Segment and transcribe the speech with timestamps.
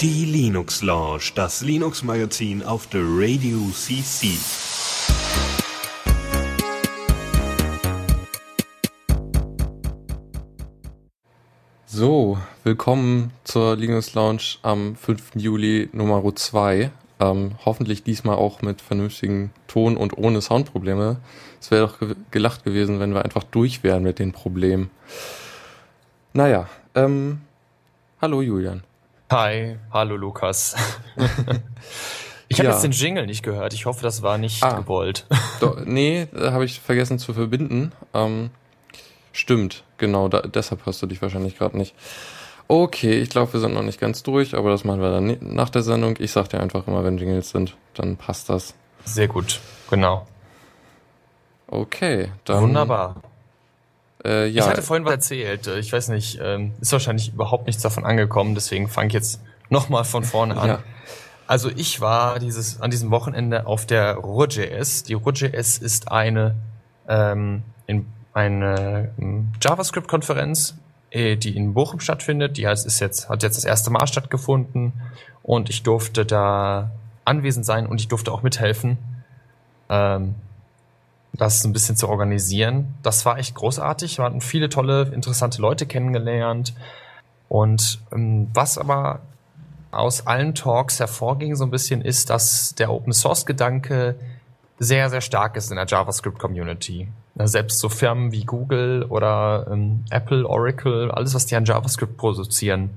[0.00, 4.28] Die Linux Lounge, das Linux Magazin auf der Radio CC.
[11.86, 15.32] So, willkommen zur Linux Lounge am 5.
[15.34, 16.92] Juli Nummer 2.
[17.18, 21.16] Ähm, hoffentlich diesmal auch mit vernünftigem Ton und ohne Soundprobleme.
[21.60, 24.92] Es wäre doch ge gelacht gewesen, wenn wir einfach durch wären mit den Problemen.
[26.34, 27.42] Naja, ähm,
[28.22, 28.82] hallo Julian.
[29.30, 30.74] Hi, hallo Lukas.
[32.48, 32.72] ich habe ja.
[32.72, 33.74] jetzt den Jingle nicht gehört.
[33.74, 35.26] Ich hoffe, das war nicht ah, gewollt.
[35.60, 37.92] Do, nee, habe ich vergessen zu verbinden.
[38.14, 38.48] Ähm,
[39.32, 41.94] stimmt, genau, da, deshalb hörst du dich wahrscheinlich gerade nicht.
[42.66, 45.68] Okay, ich glaube, wir sind noch nicht ganz durch, aber das machen wir dann nach
[45.68, 46.16] der Sendung.
[46.18, 48.74] Ich sag dir einfach immer, wenn Jingles sind, dann passt das.
[49.04, 49.60] Sehr gut,
[49.90, 50.26] genau.
[51.66, 52.62] Okay, dann.
[52.62, 53.16] Wunderbar.
[54.24, 54.62] Äh, ja.
[54.62, 55.66] Ich hatte vorhin was erzählt.
[55.66, 60.04] Ich weiß nicht, ähm, ist wahrscheinlich überhaupt nichts davon angekommen, deswegen fange ich jetzt nochmal
[60.04, 60.68] von vorne an.
[60.68, 60.78] Ja.
[61.46, 65.02] Also ich war dieses, an diesem Wochenende auf der RuhrJS.
[65.02, 66.54] Die RuhrJS ist eine,
[67.08, 70.76] ähm, in, eine ähm, JavaScript-Konferenz,
[71.10, 72.56] äh, die in Bochum stattfindet.
[72.56, 74.92] Die heißt, ist jetzt, hat jetzt das erste Mal stattgefunden
[75.42, 76.90] und ich durfte da
[77.24, 78.98] anwesend sein und ich durfte auch mithelfen.
[79.88, 80.36] Ähm,
[81.32, 82.94] das ein bisschen zu organisieren.
[83.02, 84.18] Das war echt großartig.
[84.18, 86.74] Wir hatten viele tolle, interessante Leute kennengelernt.
[87.48, 89.20] Und ähm, was aber
[89.90, 94.16] aus allen Talks hervorging so ein bisschen ist, dass der Open Source Gedanke
[94.78, 97.08] sehr, sehr stark ist in der JavaScript Community.
[97.36, 102.90] Selbst so Firmen wie Google oder ähm, Apple, Oracle, alles, was die an JavaScript produzieren,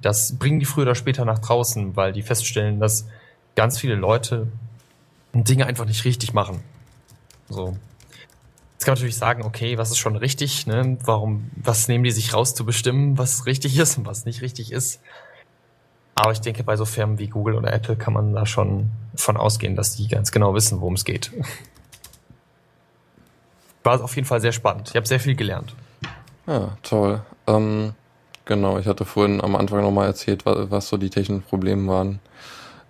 [0.00, 3.06] das bringen die früher oder später nach draußen, weil die feststellen, dass
[3.54, 4.48] ganz viele Leute
[5.32, 6.62] Dinge einfach nicht richtig machen.
[7.52, 7.76] So.
[8.72, 10.98] Jetzt kann man natürlich sagen, okay, was ist schon richtig, ne?
[11.04, 14.72] Warum, was nehmen die sich raus zu bestimmen, was richtig ist und was nicht richtig
[14.72, 15.00] ist?
[16.14, 19.36] Aber ich denke, bei so Firmen wie Google oder Apple kann man da schon von
[19.36, 21.30] ausgehen, dass die ganz genau wissen, worum es geht.
[23.82, 24.90] War auf jeden Fall sehr spannend.
[24.90, 25.74] Ich habe sehr viel gelernt.
[26.46, 27.22] Ja, toll.
[27.46, 27.94] Ähm,
[28.44, 32.20] genau, ich hatte vorhin am Anfang nochmal erzählt, was, was, so die technischen Probleme waren.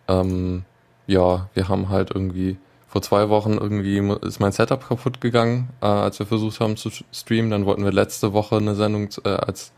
[0.08, 0.64] Ähm,
[1.06, 2.58] ja, wir haben halt irgendwie
[2.92, 6.91] vor zwei Wochen irgendwie ist mein Setup kaputt gegangen, äh, als wir versucht haben zu
[7.10, 7.50] streamen.
[7.50, 9.72] Dann wollten wir letzte Woche eine Sendung äh, als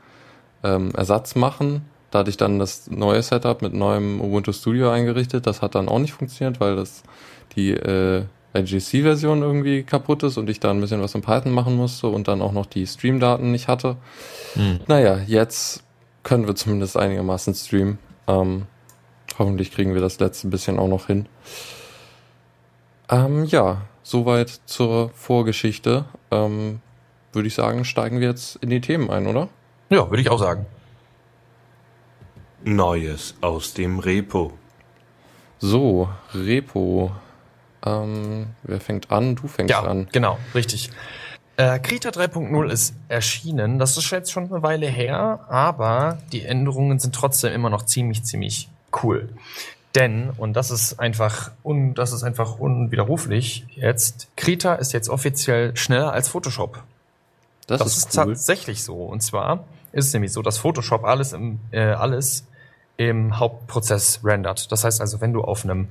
[0.64, 1.82] ähm, Ersatz machen.
[2.10, 5.46] Da hatte ich dann das neue Setup mit neuem Ubuntu Studio eingerichtet.
[5.46, 7.04] Das hat dann auch nicht funktioniert, weil das
[7.54, 11.76] die äh, IGC-Version irgendwie kaputt ist und ich da ein bisschen was in Python machen
[11.76, 13.96] musste und dann auch noch die Stream-Daten nicht hatte.
[14.54, 14.80] Hm.
[14.88, 15.84] Naja, jetzt
[16.24, 17.98] können wir zumindest einigermaßen streamen.
[18.26, 18.66] Ähm,
[19.38, 21.26] hoffentlich kriegen wir das letzte bisschen auch noch hin.
[23.08, 26.04] Ähm, ja, soweit zur Vorgeschichte.
[26.30, 26.80] Ähm,
[27.32, 29.48] würde ich sagen, steigen wir jetzt in die Themen ein, oder?
[29.90, 30.66] Ja, würde ich auch sagen.
[32.62, 34.52] Neues aus dem Repo.
[35.58, 37.12] So, Repo.
[37.84, 39.34] Ähm, wer fängt an?
[39.34, 40.08] Du fängst ja, an.
[40.12, 40.90] Genau, richtig.
[41.56, 43.78] Äh, Krita 3.0 ist erschienen.
[43.78, 48.24] Das ist jetzt schon eine Weile her, aber die Änderungen sind trotzdem immer noch ziemlich,
[48.24, 48.68] ziemlich
[49.02, 49.28] cool.
[49.94, 55.76] Denn, und das ist einfach, un, das ist einfach unwiderruflich jetzt, Krita ist jetzt offiziell
[55.76, 56.82] schneller als Photoshop.
[57.66, 58.26] Das, das ist, ist cool.
[58.26, 58.96] tatsächlich so.
[58.96, 62.44] Und zwar ist es nämlich so, dass Photoshop alles im, äh, alles
[62.96, 64.70] im Hauptprozess rendert.
[64.72, 65.88] Das heißt also, wenn du auf einem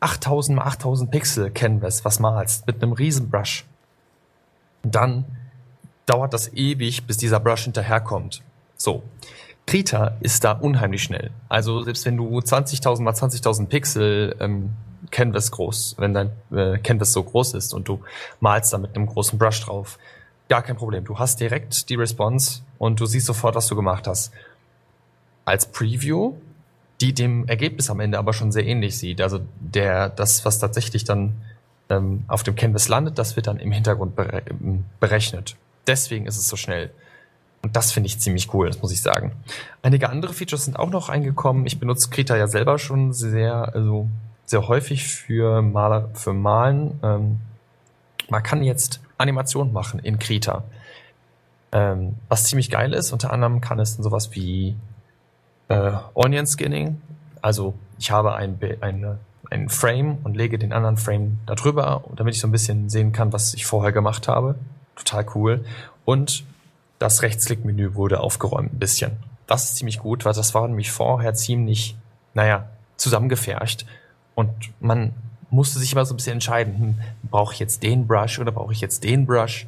[0.00, 3.64] 8000 mal 8000 Pixel Canvas was malst mit einem riesen Brush,
[4.82, 5.24] dann
[6.06, 8.42] dauert das ewig, bis dieser Brush hinterherkommt.
[8.76, 9.02] So.
[9.68, 11.30] Krita ist da unheimlich schnell.
[11.50, 14.70] Also selbst wenn du 20.000 mal 20.000 Pixel ähm,
[15.10, 18.00] Canvas groß, wenn dein äh, Canvas so groß ist und du
[18.40, 19.98] malst da mit einem großen Brush drauf,
[20.48, 21.04] gar kein Problem.
[21.04, 24.32] Du hast direkt die Response und du siehst sofort, was du gemacht hast.
[25.44, 26.32] Als Preview,
[27.02, 29.20] die dem Ergebnis am Ende aber schon sehr ähnlich sieht.
[29.20, 31.34] Also der, das, was tatsächlich dann
[31.90, 34.14] ähm, auf dem Canvas landet, das wird dann im Hintergrund
[34.98, 35.56] berechnet.
[35.86, 36.90] Deswegen ist es so schnell.
[37.62, 39.32] Und das finde ich ziemlich cool, das muss ich sagen.
[39.82, 41.66] Einige andere Features sind auch noch eingekommen.
[41.66, 44.08] Ich benutze Krita ja selber schon sehr, also
[44.46, 46.98] sehr häufig für Maler, für Malen.
[47.02, 47.40] Ähm,
[48.28, 50.64] man kann jetzt Animationen machen in Krita.
[51.72, 54.76] Ähm, was ziemlich geil ist, unter anderem kann es dann sowas wie
[55.68, 57.00] äh, Onion Skinning.
[57.42, 59.18] Also ich habe ein, ein,
[59.50, 63.32] ein Frame und lege den anderen Frame darüber, damit ich so ein bisschen sehen kann,
[63.32, 64.54] was ich vorher gemacht habe.
[64.96, 65.64] Total cool.
[66.04, 66.44] Und
[66.98, 69.12] das Rechtsklickmenü wurde aufgeräumt ein bisschen.
[69.46, 71.96] Das ist ziemlich gut, weil das war nämlich vorher ziemlich,
[72.34, 73.86] naja, zusammengefercht.
[74.34, 75.12] Und man
[75.50, 76.94] musste sich immer so ein bisschen entscheiden, hm,
[77.30, 79.66] brauche ich jetzt den Brush oder brauche ich jetzt den Brush?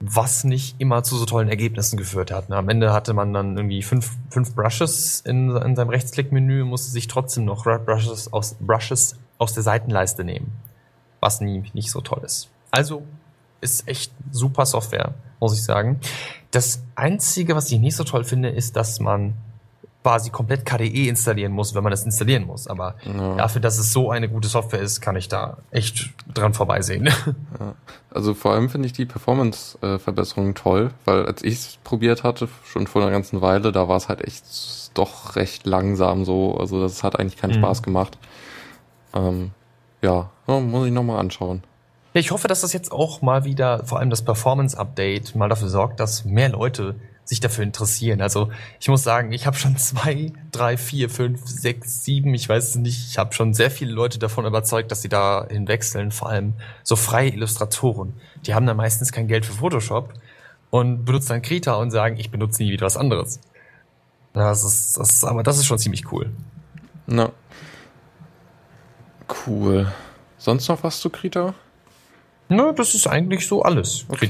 [0.00, 2.48] was nicht immer zu so tollen Ergebnissen geführt hat.
[2.48, 2.56] Ne?
[2.56, 6.90] Am Ende hatte man dann irgendwie fünf, fünf Brushes in, in seinem Rechtsklickmenü und musste
[6.90, 10.52] sich trotzdem noch Brushes aus, Brushes aus der Seitenleiste nehmen.
[11.20, 12.48] Was nie, nicht so toll ist.
[12.70, 13.02] Also
[13.60, 16.00] ist echt super Software, muss ich sagen.
[16.50, 19.34] Das Einzige, was ich nicht so toll finde, ist, dass man
[20.02, 22.66] quasi komplett KDE installieren muss, wenn man das installieren muss.
[22.66, 23.34] Aber ja.
[23.36, 27.10] dafür, dass es so eine gute Software ist, kann ich da echt dran vorbeisehen.
[27.60, 27.74] Ja.
[28.10, 32.86] Also vor allem finde ich die Performance-Verbesserungen toll, weil als ich es probiert hatte, schon
[32.86, 34.44] vor einer ganzen Weile, da war es halt echt
[34.94, 36.56] doch recht langsam so.
[36.56, 37.62] Also das hat eigentlich keinen mhm.
[37.64, 38.16] Spaß gemacht.
[39.14, 39.50] Ähm,
[40.02, 41.62] ja, muss ich nochmal anschauen.
[42.18, 46.00] Ich hoffe, dass das jetzt auch mal wieder, vor allem das Performance-Update, mal dafür sorgt,
[46.00, 48.20] dass mehr Leute sich dafür interessieren.
[48.20, 48.50] Also
[48.80, 52.74] ich muss sagen, ich habe schon zwei, drei, vier, fünf, sechs, sieben, ich weiß es
[52.74, 56.54] nicht, ich habe schon sehr viele Leute davon überzeugt, dass sie da hinwechseln, vor allem
[56.82, 58.14] so freie Illustratoren.
[58.46, 60.12] Die haben dann meistens kein Geld für Photoshop
[60.70, 63.38] und benutzen dann Krita und sagen, ich benutze nie wieder was anderes.
[64.32, 66.32] Das ist, das ist, aber das ist schon ziemlich cool.
[67.06, 67.30] Na.
[69.46, 69.92] Cool.
[70.36, 71.54] Sonst noch was zu Krita?
[72.48, 74.06] Na, das ist eigentlich so alles.
[74.08, 74.28] Okay.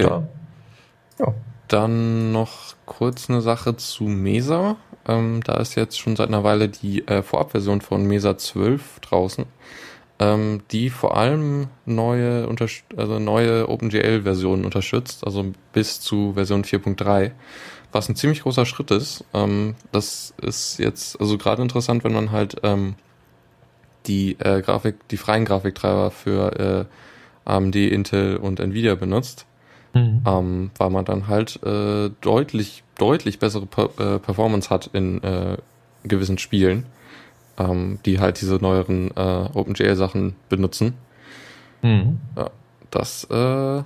[1.19, 1.35] Ja.
[1.69, 4.77] Dann noch kurz eine Sache zu Mesa.
[5.07, 9.45] Ähm, da ist jetzt schon seit einer Weile die äh, Vorabversion von Mesa 12 draußen,
[10.19, 12.49] ähm, die vor allem neue,
[12.97, 17.33] also neue OpenGL-Versionen unterstützt, also bis zu Version 4.3,
[17.93, 19.25] was ein ziemlich großer Schritt ist.
[19.35, 22.95] Ähm, das ist jetzt also gerade interessant, wenn man halt ähm,
[24.07, 26.85] die äh, Grafik, die freien Grafiktreiber für äh,
[27.49, 29.47] AMD, Intel und Nvidia benutzt
[29.95, 30.23] Mhm.
[30.27, 35.57] Ähm, weil man dann halt äh, deutlich, deutlich bessere per äh, Performance hat in äh,
[36.05, 36.87] gewissen Spielen,
[37.59, 40.95] ähm, die halt diese neueren äh, OpenGL-Sachen benutzen.
[41.83, 42.21] Mhm.
[42.37, 42.51] Ja,
[42.91, 43.79] das äh,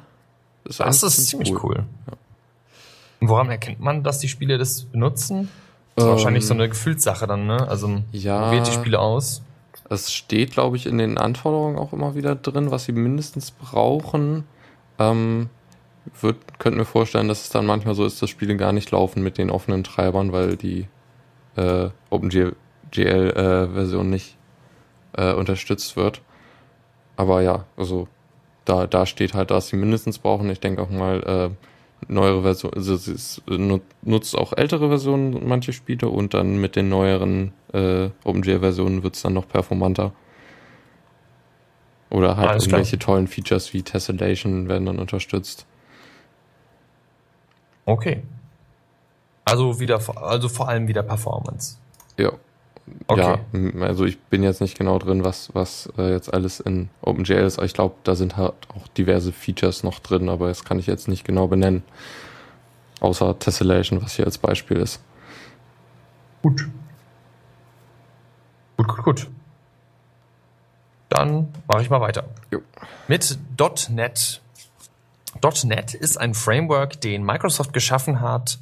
[0.65, 1.61] ist, das ist ziemlich cool.
[1.63, 1.85] cool.
[2.09, 2.13] Ja.
[3.21, 5.49] Woran erkennt man, dass die Spiele das benutzen?
[5.95, 7.69] Das ist ähm, wahrscheinlich so eine Gefühlssache dann, ne?
[7.69, 9.43] Also ja, wählt die Spiele aus.
[9.89, 14.45] Es steht, glaube ich, in den Anforderungen auch immer wieder drin, was sie mindestens brauchen.
[14.99, 15.51] Ähm,
[16.21, 19.23] würd, könnte mir vorstellen, dass es dann manchmal so ist, dass Spiele gar nicht laufen
[19.23, 20.89] mit den offenen Treibern, weil die
[21.57, 24.37] äh, OpenGL-Version äh, nicht
[25.17, 26.23] äh, unterstützt wird.
[27.17, 28.09] Aber ja, also
[28.65, 30.49] da, da steht halt, dass sie mindestens brauchen.
[30.51, 31.51] Ich denke auch mal, äh,
[32.09, 33.43] neuere Versionen, also es
[34.03, 39.23] nutzt auch ältere Versionen manche Spiele und dann mit den neueren äh, OpenGL-Versionen wird es
[39.23, 40.13] dann noch performanter.
[42.11, 43.17] Oder halt Alles irgendwelche klar.
[43.17, 45.67] tollen Features wie Tessellation werden dann unterstützt.
[47.87, 48.23] Okay.
[49.45, 51.79] Also wieder, also vor allem wieder Performance.
[52.19, 52.33] Ja.
[53.07, 53.39] Okay.
[53.53, 57.45] Ja, also ich bin jetzt nicht genau drin, was, was äh, jetzt alles in OpenGL
[57.45, 57.61] ist.
[57.63, 61.09] Ich glaube, da sind halt auch diverse Features noch drin, aber das kann ich jetzt
[61.09, 61.85] nicht genau benennen.
[63.01, 65.01] Außer Tessellation, was hier als Beispiel ist.
[66.43, 66.69] Gut.
[68.77, 69.31] Gut, gut, gut.
[71.09, 72.25] Dann mache ich mal weiter.
[72.51, 72.61] Jo.
[73.07, 73.39] Mit
[73.91, 74.41] .NET
[75.65, 78.59] .NET ist ein Framework, den Microsoft geschaffen hat,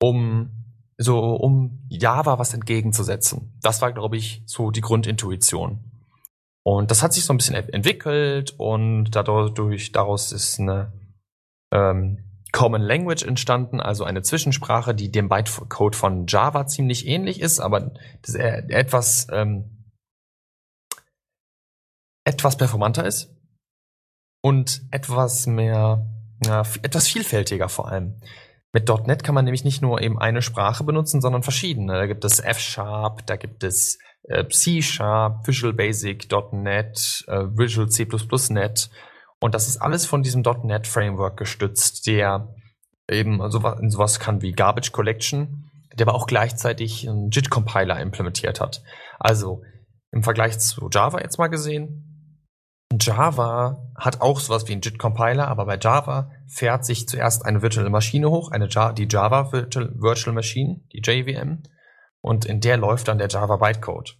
[0.00, 0.50] um
[0.98, 3.58] so um Java was entgegenzusetzen.
[3.62, 5.80] Das war, glaube ich, so die Grundintuition.
[6.64, 10.92] Und das hat sich so ein bisschen entwickelt und dadurch daraus ist eine
[11.72, 12.18] ähm,
[12.52, 17.92] Common Language entstanden, also eine Zwischensprache, die dem Bytecode von Java ziemlich ähnlich ist, aber
[18.22, 19.82] etwas ähm,
[22.24, 23.34] etwas performanter ist
[24.42, 26.06] und etwas mehr,
[26.44, 28.20] ja, etwas vielfältiger vor allem.
[28.72, 31.92] Mit .NET kann man nämlich nicht nur eben eine Sprache benutzen, sondern verschiedene.
[31.92, 38.06] Da gibt es F-Sharp, da gibt es äh, C-Sharp, Visual Basic, .NET, äh, Visual C++
[38.50, 38.90] .NET.
[39.40, 42.48] Und das ist alles von diesem .NET Framework gestützt, der
[43.10, 48.82] eben sowas, sowas kann wie Garbage Collection, der aber auch gleichzeitig einen JIT-Compiler implementiert hat.
[49.18, 49.62] Also
[50.12, 52.08] im Vergleich zu Java jetzt mal gesehen,
[53.00, 57.90] Java hat auch sowas wie einen JIT-Compiler, aber bei Java fährt sich zuerst eine virtuelle
[57.90, 61.62] Maschine hoch, eine ja die Java Virtual, Virtual Machine, die JVM,
[62.20, 64.18] und in der läuft dann der Java Bytecode.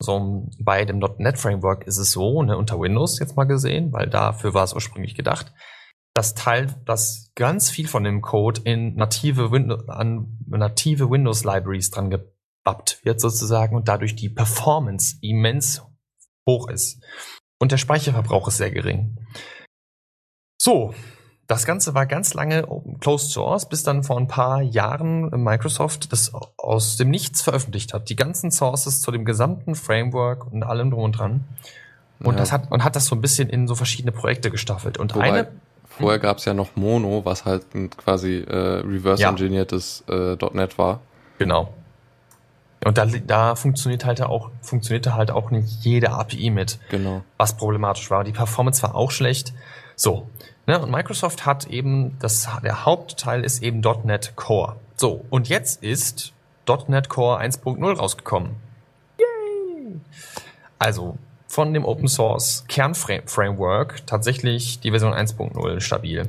[0.00, 4.08] So, bei dem .NET Framework ist es so, ne, unter Windows jetzt mal gesehen, weil
[4.08, 5.52] dafür war es ursprünglich gedacht,
[6.14, 11.90] dass Teil, dass ganz viel von dem Code in native, Windows, an native Windows Libraries
[11.90, 15.82] dran gebappt wird sozusagen und dadurch die Performance immens
[16.48, 17.04] hoch ist
[17.60, 19.16] und der Speicherverbrauch ist sehr gering.
[20.60, 20.94] So,
[21.46, 22.66] das Ganze war ganz lange
[23.00, 28.08] Closed Source, bis dann vor ein paar Jahren Microsoft das aus dem Nichts veröffentlicht hat.
[28.08, 31.44] Die ganzen Sources zu dem gesamten Framework und allem drum und dran.
[32.20, 32.40] Und ja.
[32.40, 34.98] das hat, und hat das so ein bisschen in so verschiedene Projekte gestaffelt.
[34.98, 35.48] Und Wobei, eine.
[35.86, 41.00] Vorher gab es ja noch Mono, was halt ein quasi äh, reverse-engineertes äh, .NET war.
[41.38, 41.72] Genau.
[42.84, 46.78] Und da, da funktioniert halt auch, funktionierte halt auch nicht jede API mit.
[46.90, 47.22] Genau.
[47.38, 48.24] Was problematisch war.
[48.24, 49.54] Die Performance war auch schlecht.
[49.96, 50.28] So.
[50.66, 54.76] Ne, und Microsoft hat eben, das, der Hauptteil ist eben .NET Core.
[54.96, 55.24] So.
[55.28, 56.32] Und jetzt ist
[56.88, 58.56] .NET Core 1.0 rausgekommen.
[59.18, 60.00] Yay!
[60.78, 66.28] Also, von dem Open Source Kernframework tatsächlich die Version 1.0 stabil.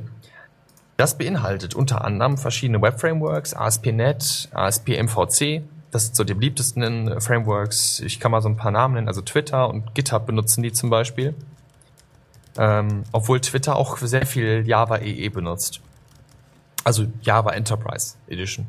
[0.96, 5.62] Das beinhaltet unter anderem verschiedene Web-Frameworks, ASP.NET, ASP.MVC.
[5.90, 8.00] Das sind so die beliebtesten Frameworks.
[8.00, 9.08] Ich kann mal so ein paar Namen nennen.
[9.08, 11.34] Also Twitter und GitHub benutzen die zum Beispiel.
[12.58, 15.80] Ähm, obwohl Twitter auch sehr viel Java EE benutzt.
[16.84, 18.66] Also Java Enterprise Edition.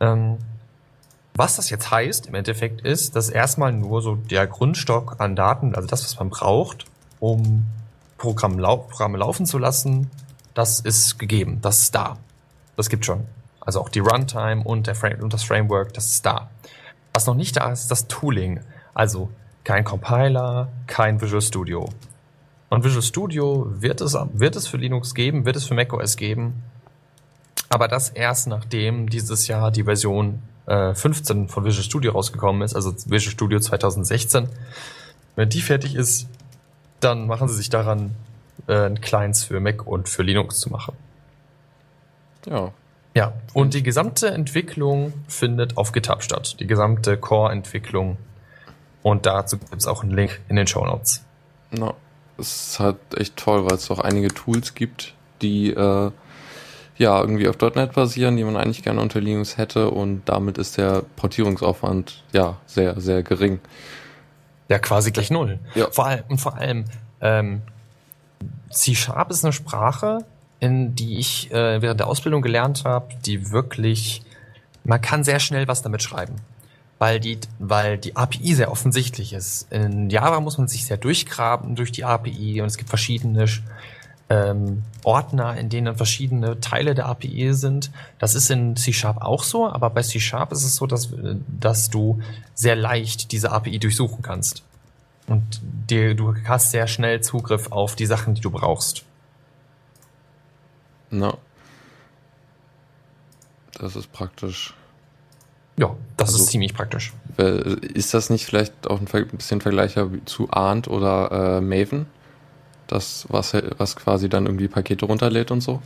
[0.00, 0.38] Ähm,
[1.34, 5.74] was das jetzt heißt im Endeffekt ist, dass erstmal nur so der Grundstock an Daten,
[5.74, 6.86] also das, was man braucht,
[7.20, 7.66] um
[8.16, 10.10] Programm lau Programme laufen zu lassen,
[10.54, 12.16] das ist gegeben, das ist da.
[12.76, 13.26] Das gibt schon.
[13.60, 16.48] Also auch die Runtime und, und das Framework, das ist da.
[17.12, 18.60] Was noch nicht da ist, ist das Tooling.
[18.94, 19.30] Also
[19.64, 21.88] kein Compiler, kein Visual Studio.
[22.68, 26.62] Und Visual Studio wird es, wird es für Linux geben, wird es für macOS geben.
[27.68, 32.74] Aber das erst nachdem dieses Jahr die Version äh, 15 von Visual Studio rausgekommen ist,
[32.74, 34.48] also Visual Studio 2016.
[35.36, 36.28] Wenn die fertig ist,
[37.00, 38.14] dann machen sie sich daran,
[38.66, 40.94] äh, Clients für Mac und für Linux zu machen.
[42.46, 42.72] Ja.
[43.14, 46.60] Ja, und die gesamte Entwicklung findet auf GitHub statt.
[46.60, 48.18] Die gesamte Core-Entwicklung.
[49.02, 51.24] Und dazu gibt es auch einen Link in den Show Notes.
[51.70, 51.94] Na,
[52.38, 56.10] es ist halt echt toll, weil es auch einige Tools gibt, die äh,
[56.98, 60.78] ja irgendwie auf .NET basieren, die man eigentlich gerne unter Linux hätte und damit ist
[60.78, 63.60] der Portierungsaufwand ja sehr, sehr gering.
[64.68, 65.58] Ja, quasi gleich null.
[65.74, 65.90] Ja.
[65.90, 66.84] Vor allem, und vor allem,
[67.20, 67.62] ähm,
[68.70, 70.18] C-Sharp ist eine Sprache,
[70.60, 74.22] in die ich äh, während der Ausbildung gelernt habe, die wirklich,
[74.84, 76.36] man kann sehr schnell was damit schreiben.
[76.98, 79.70] Weil die, weil die API sehr offensichtlich ist.
[79.70, 83.46] In Java muss man sich sehr durchgraben durch die API und es gibt verschiedene
[84.28, 87.90] ähm, Ordner, in denen dann verschiedene Teile der API sind.
[88.18, 91.10] Das ist in C-Sharp auch so, aber bei C-Sharp ist es so, dass,
[91.46, 92.20] dass du
[92.54, 94.62] sehr leicht diese API durchsuchen kannst.
[95.26, 99.04] Und dir, du hast sehr schnell Zugriff auf die Sachen, die du brauchst.
[101.10, 101.36] Na.
[103.78, 104.74] Das ist praktisch.
[105.78, 107.12] Ja, das Also- ist ziemlich praktisch.
[107.36, 112.06] Ist das nicht vielleicht auch ein bisschen vergleichbar zu Arndt oder äh, Maven?
[112.86, 115.82] Das, was, was quasi dann irgendwie Pakete runterlädt und so?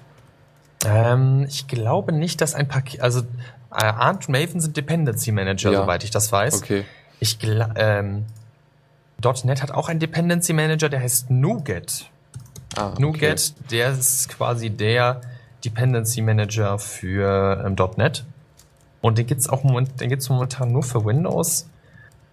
[0.85, 5.73] Ähm, ich glaube nicht, dass ein Paket, also äh, Arndt und Maven sind Dependency Manager,
[5.73, 5.81] Ja.
[5.83, 6.63] soweit ich das weiß.
[6.63, 6.85] Okay.
[7.19, 8.27] Ich gla- ähm,
[9.45, 12.09] .NET hat auch einen Dependency Manager, der heißt NuGet.
[12.77, 13.03] Ah, okay.
[13.03, 15.21] NuGet, der ist quasi der
[15.65, 18.25] Dependency Manager für ähm, .NET.
[19.01, 21.69] Und den gibt's auch den gibt's momentan nur für Windows.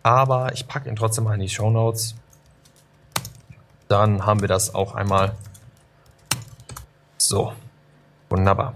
[0.03, 2.15] Aber ich packe ihn trotzdem mal in die Show Notes.
[3.87, 5.33] Dann haben wir das auch einmal.
[7.17, 7.53] So.
[8.29, 8.73] Wunderbar.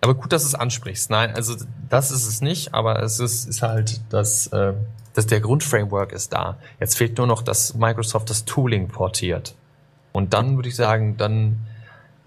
[0.00, 1.10] Aber gut, dass du es ansprichst.
[1.10, 1.56] Nein, also
[1.88, 4.74] das ist es nicht, aber es ist, ist halt das, äh,
[5.14, 6.56] das der Grundframework ist da.
[6.80, 9.54] Jetzt fehlt nur noch, dass Microsoft das Tooling portiert.
[10.12, 11.66] Und dann würde ich sagen, dann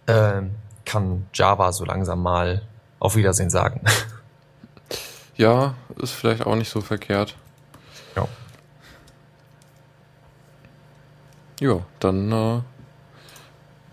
[0.05, 0.41] äh,
[0.85, 2.61] kann Java so langsam mal
[2.99, 3.81] auf Wiedersehen sagen.
[5.41, 7.35] Ja, ist vielleicht auch nicht so verkehrt.
[8.15, 8.27] ja.
[11.59, 12.59] Ja, dann äh,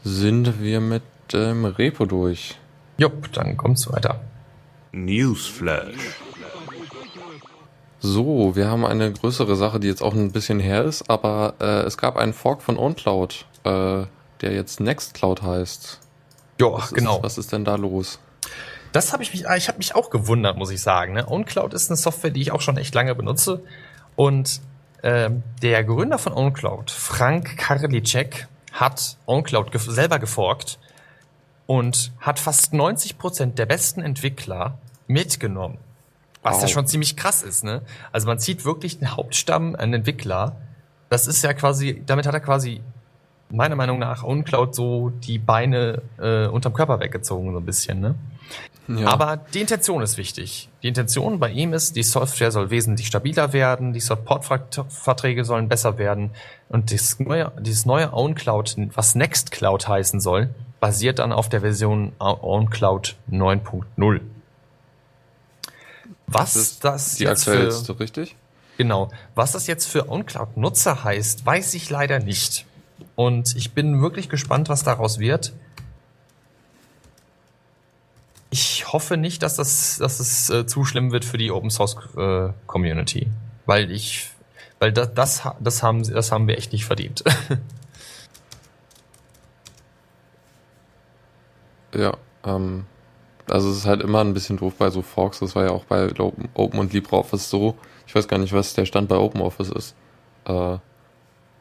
[0.05, 1.03] sind wir mit
[1.33, 2.59] dem Repo durch.
[2.99, 4.21] Jupp, dann kommt's weiter.
[4.93, 6.19] Newsflash.
[8.01, 11.81] So, wir haben eine größere Sache, die jetzt auch ein bisschen her ist, aber äh,
[11.87, 14.05] es gab einen Fork von OwnCloud, äh,
[14.43, 15.99] der jetzt Nextcloud heißt.
[16.61, 17.17] Ja, genau.
[17.17, 18.19] Ist, was ist denn da los?
[18.93, 21.13] Das habe ich mich, ich habe mich auch gewundert, muss ich sagen.
[21.15, 21.27] Ne?
[21.29, 23.63] OwnCloud ist eine Software, die ich auch schon echt lange benutze.
[24.17, 24.61] Und
[25.03, 30.79] ähm, der Gründer von OwnCloud, Frank Karliczek, hat OwnCloud gef selber geforkt
[31.67, 35.79] und hat fast 90 Prozent der besten Entwickler mitgenommen.
[36.43, 36.71] Was ja Wow.
[36.71, 37.83] schon ziemlich krass ist, ne?
[38.13, 40.57] Also man zieht wirklich den Hauptstamm an Entwickler.
[41.11, 42.81] Das ist ja quasi, damit hat er quasi
[43.51, 48.15] meiner Meinung nach OwnCloud so die Beine äh, unterm Körper weggezogen, so ein bisschen, ne?
[48.89, 50.71] Ja, Aber die Intention ist wichtig.
[50.83, 55.99] Die Intention bei ihm ist, die Software soll wesentlich stabiler werden, die Supportverträge sollen besser
[55.99, 56.31] werden
[56.71, 60.49] und dieses neue, dieses neue OwnCloud, was Nextcloud heißen soll,
[60.81, 64.21] basiert dann auf der Version OwnCloud 9.0.
[66.27, 68.37] Was das ist das die jetzt aktuellste, für, richtig?
[68.79, 72.65] genau, was das jetzt für OwnCloud-Nutzer heißt, weiß ich leider nicht.
[73.17, 75.53] Und ich bin wirklich gespannt, was daraus wird.
[78.51, 81.97] Ich hoffe nicht, dass das, dass es äh, zu schlimm wird für die Open Source
[82.17, 83.29] äh, Community,
[83.67, 84.31] weil ich,
[84.79, 87.25] weil das, das, das haben, das haben wir echt nicht verdient.
[91.95, 92.87] ja, ähm,
[93.49, 95.41] also es ist halt immer ein bisschen doof bei so Forks.
[95.41, 97.77] Das war ja auch bei Open, Open und LibreOffice so.
[98.07, 99.95] Ich weiß gar nicht, was der Stand bei OpenOffice ist.
[100.47, 100.79] Äh,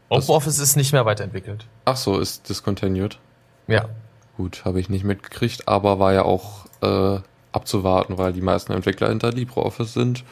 [0.10, 1.66] OpenOffice ist nicht mehr weiterentwickelt.
[1.86, 3.20] Ach so, ist discontinued.
[3.68, 3.90] Ja.
[4.38, 7.20] Gut, habe ich nicht mitgekriegt, aber war ja auch äh,
[7.52, 10.24] abzuwarten, weil die meisten Entwickler hinter LibreOffice sind.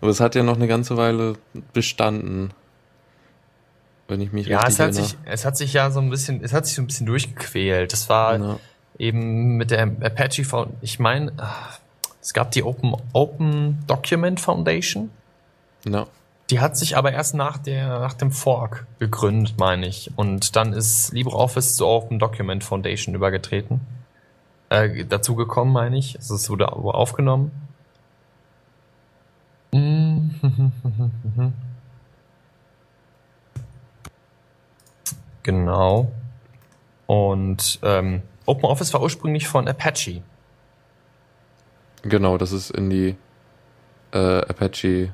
[0.00, 1.34] Aber es hat ja noch eine ganze Weile
[1.72, 2.50] bestanden.
[4.08, 5.04] Wenn ich mich ja, richtig es hat erinnere.
[5.06, 7.92] sich, es hat sich ja so ein bisschen, es hat sich so ein bisschen durchgequält.
[7.92, 8.58] Das war ja.
[8.98, 10.78] eben mit der Apache Foundation.
[10.82, 11.32] Ich meine,
[12.20, 15.10] es gab die Open, Open Document Foundation.
[15.86, 16.08] Ja.
[16.50, 20.10] Die hat sich aber erst nach, der, nach dem Fork gegründet, meine ich.
[20.16, 23.80] Und dann ist LibreOffice zur Open Document Foundation übergetreten.
[24.68, 26.16] Äh, dazu gekommen, meine ich.
[26.16, 27.50] Also es wurde aufgenommen.
[35.42, 36.12] genau.
[37.06, 40.22] Und ähm, OpenOffice war ursprünglich von Apache.
[42.02, 43.16] Genau, das ist in die
[44.12, 45.12] äh, Apache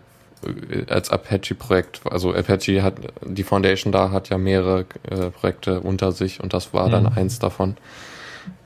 [0.89, 2.01] als Apache-Projekt.
[2.11, 2.95] Also Apache hat,
[3.25, 6.93] die Foundation da hat ja mehrere äh, Projekte unter sich und das war mhm.
[6.93, 7.77] dann eins davon.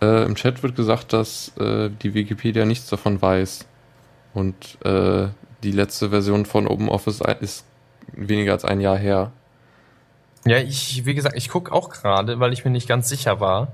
[0.00, 3.66] Äh, Im Chat wird gesagt, dass äh, die Wikipedia nichts davon weiß.
[4.32, 5.28] Und äh,
[5.62, 7.64] die letzte Version von OpenOffice ist
[8.12, 9.32] weniger als ein Jahr her.
[10.44, 13.72] Ja, ich, wie gesagt, ich gucke auch gerade, weil ich mir nicht ganz sicher war.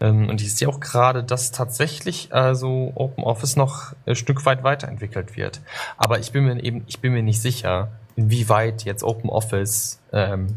[0.00, 5.36] Ähm, und ich sehe auch gerade, dass tatsächlich also OpenOffice noch ein Stück weit weiterentwickelt
[5.36, 5.60] wird.
[5.96, 10.54] Aber ich bin mir eben, ich bin mir nicht sicher, inwieweit jetzt OpenOffice ähm,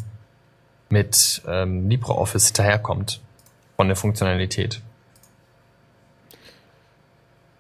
[0.89, 3.21] mit ähm, LibreOffice hinterherkommt
[3.75, 4.81] von der Funktionalität.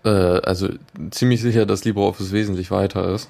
[0.05, 0.69] Äh, also
[1.11, 3.29] ziemlich sicher, dass LibreOffice wesentlich weiter ist.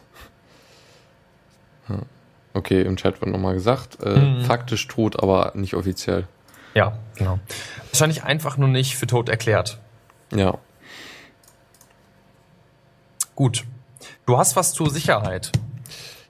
[2.53, 3.97] Okay, im Chat wird nochmal gesagt.
[4.03, 4.41] Äh, mhm.
[4.41, 6.27] Faktisch tot, aber nicht offiziell.
[6.75, 7.39] Ja, genau.
[7.91, 9.79] Wahrscheinlich einfach nur nicht für tot erklärt.
[10.33, 10.57] Ja.
[13.35, 13.65] Gut.
[14.25, 15.51] Du hast was zur Sicherheit.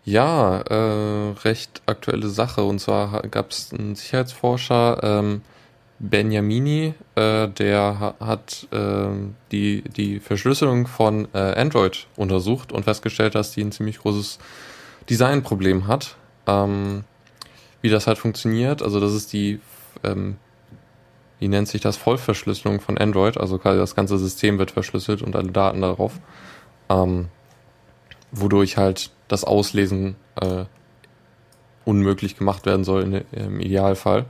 [0.06, 2.63] Ja, äh, recht aktuelle Sache.
[2.63, 5.41] Und zwar gab es einen Sicherheitsforscher, ähm,
[6.00, 9.08] Benjamini, äh, der hat äh,
[9.52, 14.39] die, die Verschlüsselung von äh, Android untersucht und festgestellt, dass die ein ziemlich großes
[15.10, 16.17] Designproblem hat.
[16.46, 17.06] Ähm,
[17.82, 19.60] wie das halt funktioniert, also das ist die
[20.04, 20.38] ähm,
[21.43, 25.36] wie nennt sich das, Vollverschlüsselung von Android, also quasi das ganze System wird verschlüsselt und
[25.36, 26.13] alle Daten darauf,
[26.88, 27.27] ähm,
[28.32, 30.63] wodurch halt das Auslesen äh,
[31.84, 34.23] unmöglich gemacht werden soll in, im Idealfall.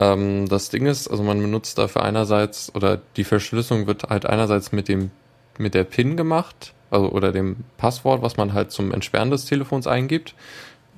[0.00, 4.72] Ähm, das Ding ist, also man benutzt dafür einerseits, oder die Verschlüsselung wird halt einerseits
[4.72, 5.10] mit dem,
[5.58, 9.86] mit der PIN gemacht, also oder dem Passwort, was man halt zum Entsperren des Telefons
[9.86, 10.34] eingibt,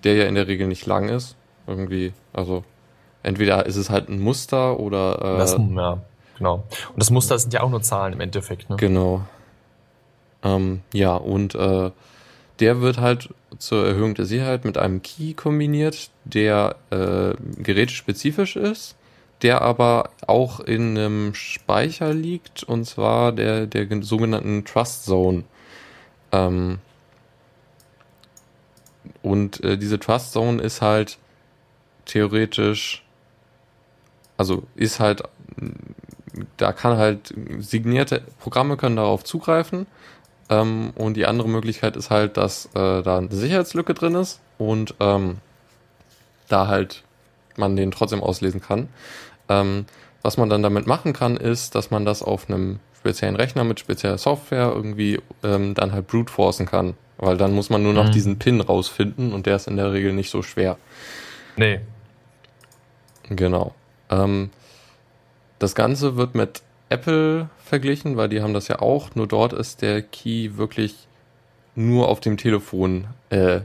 [0.05, 1.35] der ja in der Regel nicht lang ist.
[1.67, 2.63] Irgendwie, also
[3.23, 5.35] entweder ist es halt ein Muster oder.
[5.35, 5.99] Äh, das, ja,
[6.39, 6.55] genau.
[6.89, 8.77] Und das Muster sind ja auch nur Zahlen im Endeffekt, ne?
[8.77, 9.23] Genau.
[10.43, 11.91] Ähm, ja, und äh,
[12.61, 18.97] der wird halt zur Erhöhung der Sicherheit mit einem Key kombiniert, der äh, gerätespezifisch ist,
[19.43, 25.45] der aber auch in einem Speicher liegt, und zwar der, der sogenannten Trust Zone.
[26.33, 26.79] Ähm,
[29.23, 31.19] und äh, diese Trust Zone ist halt
[32.05, 33.03] theoretisch
[34.41, 35.23] also ist halt,
[36.57, 39.87] da kann halt signierte Programme können darauf zugreifen.
[40.49, 44.95] Ähm, und die andere Möglichkeit ist halt, dass äh, da eine Sicherheitslücke drin ist und
[44.99, 45.37] ähm,
[46.49, 47.05] da halt
[47.59, 48.89] man den trotzdem auslesen kann.
[49.51, 49.85] Ähm,
[50.23, 53.79] was man dann damit machen kann, ist, dass man das auf einem speziellen Rechner mit
[53.79, 56.95] spezieller Software irgendwie ähm, dann halt brute forcen kann.
[57.19, 58.13] Weil dann muss man nur noch mhm.
[58.13, 60.79] diesen Pin rausfinden und der ist in der Regel nicht so schwer.
[61.59, 61.81] Nee.
[63.29, 63.75] Genau.
[64.11, 64.51] Ähm,
[65.59, 69.83] das Ganze wird mit Apple verglichen, weil die haben das ja auch, nur dort ist
[69.83, 71.07] der Key wirklich
[71.75, 73.61] nur auf dem Telefon äh,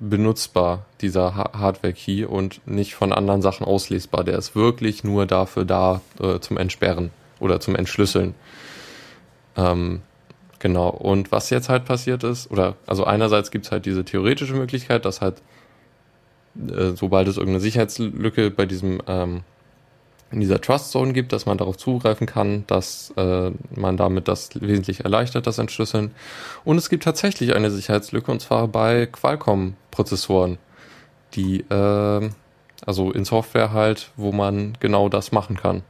[0.00, 4.24] benutzbar, dieser ha Hardware-Key und nicht von anderen Sachen auslesbar.
[4.24, 8.34] Der ist wirklich nur dafür da äh, zum Entsperren oder zum Entschlüsseln.
[9.56, 10.00] Ähm,
[10.58, 10.88] genau.
[10.88, 15.04] Und was jetzt halt passiert ist, oder also einerseits gibt es halt diese theoretische Möglichkeit,
[15.04, 15.42] dass halt
[16.56, 19.42] äh, sobald es irgendeine Sicherheitslücke bei diesem ähm,
[20.30, 24.48] in dieser Trust Zone gibt, dass man darauf zugreifen kann, dass äh, man damit das
[24.58, 26.12] wesentlich erleichtert, das Entschlüsseln.
[26.64, 30.56] Und es gibt tatsächlich eine Sicherheitslücke und zwar bei Qualcomm-Prozessoren,
[31.34, 32.30] die äh,
[32.86, 35.82] also in Software halt, wo man genau das machen kann,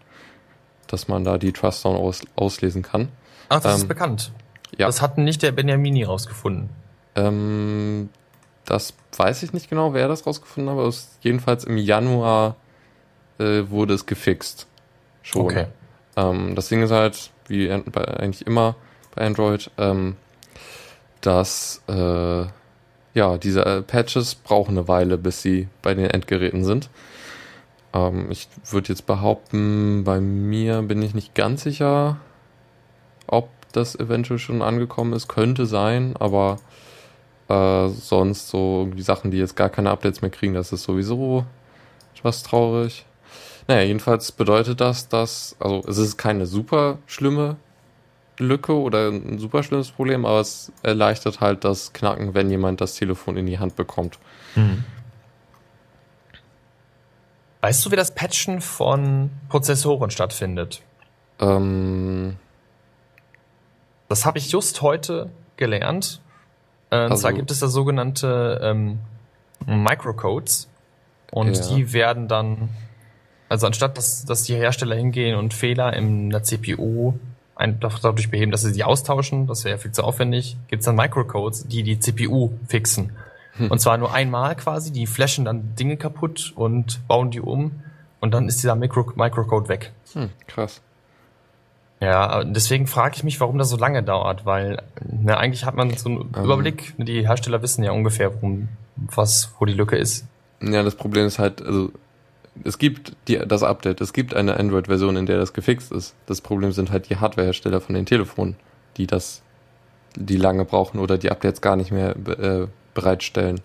[0.88, 3.08] dass man da die Trust Zone aus, auslesen kann.
[3.48, 4.32] Ach, das Ähm, ist bekannt.
[4.76, 4.86] ja.
[4.86, 6.68] Das hat nicht der Benjamini rausgefunden.
[7.14, 8.08] Ähm,
[8.64, 12.56] das weiß ich nicht genau, wer das rausgefunden hat, aber es jedenfalls im Januar
[13.38, 14.66] äh, wurde es gefixt.
[15.22, 15.42] Schon.
[15.42, 15.66] Okay.
[16.16, 18.76] Ähm, das Ding ist halt, wie bei, eigentlich immer
[19.14, 20.16] bei Android, ähm,
[21.20, 22.44] dass äh,
[23.14, 26.88] ja, diese äh, Patches brauchen eine Weile, bis sie bei den Endgeräten sind.
[27.92, 32.18] Ähm, ich würde jetzt behaupten, bei mir bin ich nicht ganz sicher,
[33.26, 35.28] ob das eventuell schon angekommen ist.
[35.28, 36.58] Könnte sein, aber
[37.52, 41.44] äh, sonst so die Sachen, die jetzt gar keine Updates mehr kriegen, das ist sowieso
[42.14, 43.04] etwas traurig.
[43.68, 47.56] Naja, jedenfalls bedeutet das, dass, also es ist keine super schlimme
[48.38, 52.94] Lücke oder ein super schlimmes Problem, aber es erleichtert halt das Knacken, wenn jemand das
[52.94, 54.18] Telefon in die Hand bekommt.
[54.54, 54.84] Mhm.
[57.60, 60.82] Weißt du, wie das Patchen von Prozessoren stattfindet?
[61.38, 62.36] Ähm,
[64.08, 66.21] Das habe ich just heute gelernt.
[66.92, 68.98] Äh, und Also- zwar gibt es da sogenannte ähm,
[69.66, 70.68] Microcodes.
[71.32, 71.74] Und Ja.
[71.74, 72.68] die werden dann,
[73.48, 77.14] also anstatt dass, dass die Hersteller hingehen und Fehler in der CPU
[77.54, 80.96] einfach dadurch beheben, dass sie die austauschen, das wäre viel zu aufwendig, gibt es dann
[80.96, 83.12] Microcodes, die die CPU fixen.
[83.68, 87.82] Und zwar nur einmal quasi, die flashen dann Dinge kaputt und bauen die um
[88.20, 89.92] und dann ist dieser Micro Microcode weg.
[90.14, 90.80] hm, krass.
[92.02, 95.88] Ja, deswegen frage ich mich, warum das so lange dauert, weil ne, eigentlich hat man
[95.96, 96.44] so einen Ähm.
[96.44, 96.94] Überblick.
[96.98, 100.26] Die Hersteller wissen ja ungefähr, worum, was, wo die Lücke ist.
[100.60, 101.92] Ja, das Problem ist halt, also
[102.64, 106.16] es gibt die, das Update, es gibt eine Android-Version, in der das gefixt ist.
[106.26, 108.56] Das Problem sind halt die Hardwarehersteller von den Telefonen,
[108.96, 109.42] die das,
[110.16, 113.60] die lange brauchen oder die Updates gar nicht mehr äh, bereitstellen.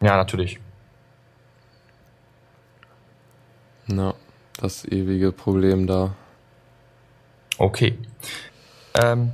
[0.00, 0.58] Ja, natürlich.
[3.86, 4.14] Ja,
[4.62, 6.14] das ewige Problem da.
[7.58, 7.98] Okay.
[9.02, 9.32] Ähm,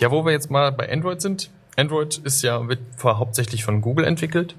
[0.00, 1.50] ja, wo wir jetzt mal bei Android sind.
[1.76, 4.56] Android ist ja wird hauptsächlich von Google entwickelt.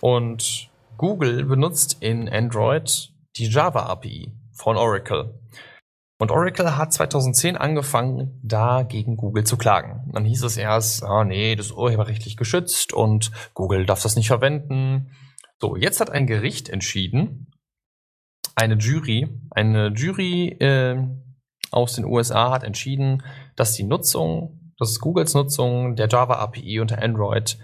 [0.00, 5.38] Und Google benutzt in Android die Java API von Oracle.
[6.20, 10.10] Und Oracle hat 2010 angefangen, da gegen Google zu klagen.
[10.12, 14.26] Dann hieß es erst, ah nee, das ist urheberrechtlich geschützt und Google darf das nicht
[14.26, 15.12] verwenden.
[15.60, 17.46] So, jetzt hat ein Gericht entschieden,
[18.58, 20.96] eine Jury, eine Jury äh,
[21.70, 23.22] aus den USA hat entschieden,
[23.54, 27.56] dass die Nutzung, dass Googles Nutzung der Java API unter Android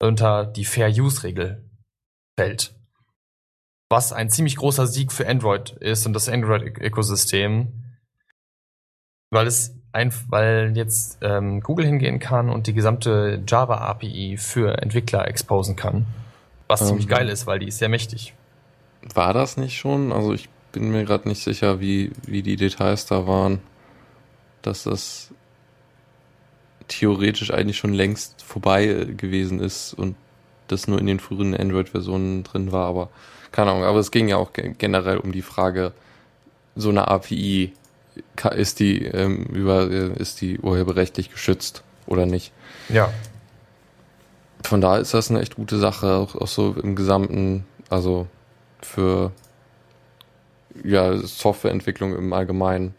[0.00, 1.68] unter die Fair Use Regel
[2.38, 2.74] fällt.
[3.90, 7.96] Was ein ziemlich großer Sieg für Android ist und das Android-Ökosystem,
[9.30, 14.76] weil es ein, weil jetzt ähm, Google hingehen kann und die gesamte Java API für
[14.82, 16.06] Entwickler exposen kann.
[16.68, 17.10] Was ziemlich Ähm.
[17.10, 18.34] geil ist, weil die ist sehr mächtig.
[19.14, 20.12] War das nicht schon?
[20.12, 23.60] Also ich bin mir gerade nicht sicher, wie, wie die Details da waren.
[24.62, 25.30] Dass das
[26.88, 30.16] theoretisch eigentlich schon längst vorbei äh, gewesen ist und
[30.68, 33.08] das nur in den früheren Android-Versionen drin war, aber
[33.52, 33.84] keine Ahnung.
[33.84, 35.92] Aber es ging ja auch ge- generell um die Frage,
[36.76, 37.72] so eine API,
[38.54, 42.52] ist die, ähm, über, äh, ist die urheberrechtlich geschützt oder nicht?
[42.88, 43.10] Ja.
[44.64, 48.26] Von daher ist das eine echt gute Sache, auch, auch so im Gesamten, also
[48.82, 49.32] für
[50.84, 52.94] ja, Softwareentwicklung im Allgemeinen.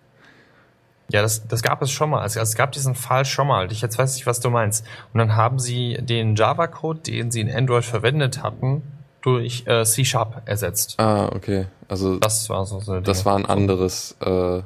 [1.12, 2.22] Ja, das, das gab es schon mal.
[2.22, 3.72] Also es gab diesen Fall schon mal.
[3.72, 4.86] Ich jetzt weiß nicht, was du meinst.
[5.12, 8.84] Und dann haben sie den Java-Code, den sie in Android verwendet hatten,
[9.22, 10.96] durch äh, C-Sharp ersetzt.
[11.00, 11.65] Ah, okay.
[11.88, 12.80] Also das, war so.
[12.80, 14.62] so das war ein anderes, äh,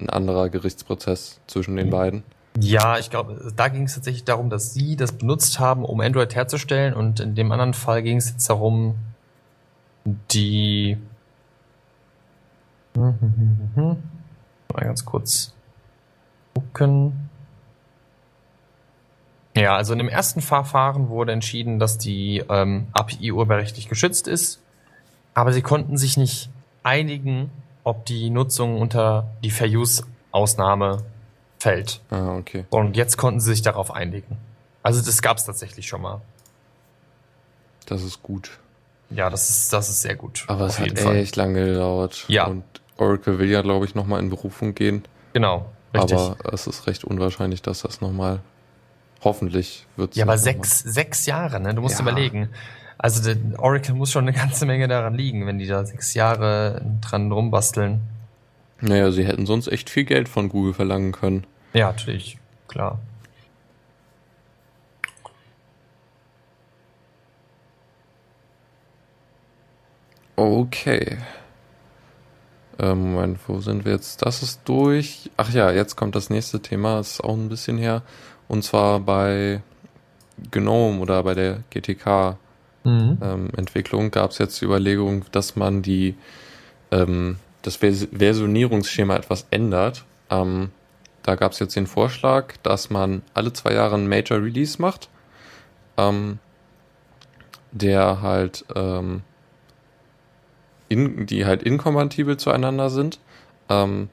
[0.00, 1.90] ein anderer Gerichtsprozess zwischen den Mhm.
[1.90, 2.22] beiden.
[2.58, 6.34] Ja, ich glaube, da ging es tatsächlich darum, dass sie das benutzt haben, um Android
[6.34, 6.94] herzustellen.
[6.94, 8.96] Und in dem anderen Fall ging es jetzt darum,
[10.04, 10.98] die.
[12.94, 13.96] Mal
[14.74, 15.54] ganz kurz
[16.54, 17.30] gucken.
[19.56, 24.60] Ja, also in dem ersten Verfahren wurde entschieden, dass die ähm, API urheberrechtlich geschützt ist,
[25.34, 26.50] aber sie konnten sich nicht
[26.82, 27.50] einigen,
[27.82, 31.04] ob die Nutzung unter die Fair Use Ausnahme
[31.58, 32.00] fällt.
[32.10, 32.64] Ah, okay.
[32.70, 34.38] Und jetzt konnten sie sich darauf einigen.
[34.82, 36.20] Also das gab es tatsächlich schon mal.
[37.86, 38.58] Das ist gut.
[39.10, 40.44] Ja, das ist, das ist sehr gut.
[40.46, 41.16] Aber es hat Fall.
[41.16, 42.24] echt lange gedauert.
[42.28, 42.46] Ja.
[42.46, 42.62] Und
[42.96, 45.02] Oracle will ja, glaube ich, nochmal in Berufung gehen.
[45.32, 46.16] Genau, richtig.
[46.18, 48.40] Aber es ist recht unwahrscheinlich, dass das nochmal,
[49.22, 51.74] hoffentlich wird ja, aber sechs, sechs Jahre, ne?
[51.74, 52.02] Du musst Ja.
[52.02, 52.50] überlegen.
[52.98, 56.82] Also der Oracle muss schon eine ganze Menge daran liegen, wenn die da sechs Jahre
[57.00, 58.00] dran rumbasteln.
[58.82, 61.46] Naja, sie hätten sonst echt viel Geld von Google verlangen können.
[61.72, 63.00] Ja, natürlich, klar.
[70.40, 71.18] Okay.
[72.78, 74.24] Äh, Moment, wo sind wir jetzt?
[74.24, 75.30] Das ist durch.
[75.36, 78.00] Ach ja, jetzt kommt das nächste Thema, das ist auch ein bisschen her.
[78.48, 79.60] Und zwar bei
[80.50, 82.38] GNOME oder bei der GTK
[82.84, 83.18] mhm.
[83.20, 86.14] ähm, gab es jetzt die Überlegung, dass man die
[86.90, 90.06] ähm, das Vers Versionierungsschema etwas ändert.
[90.30, 90.70] Ähm,
[91.22, 95.10] da gab es jetzt den Vorschlag, dass man alle zwei Jahre einen Major Release macht,
[95.98, 96.38] ähm,
[97.72, 99.20] der halt ähm,
[100.90, 103.20] in, die halt inkompatibel zueinander sind.
[103.70, 104.10] Ähm,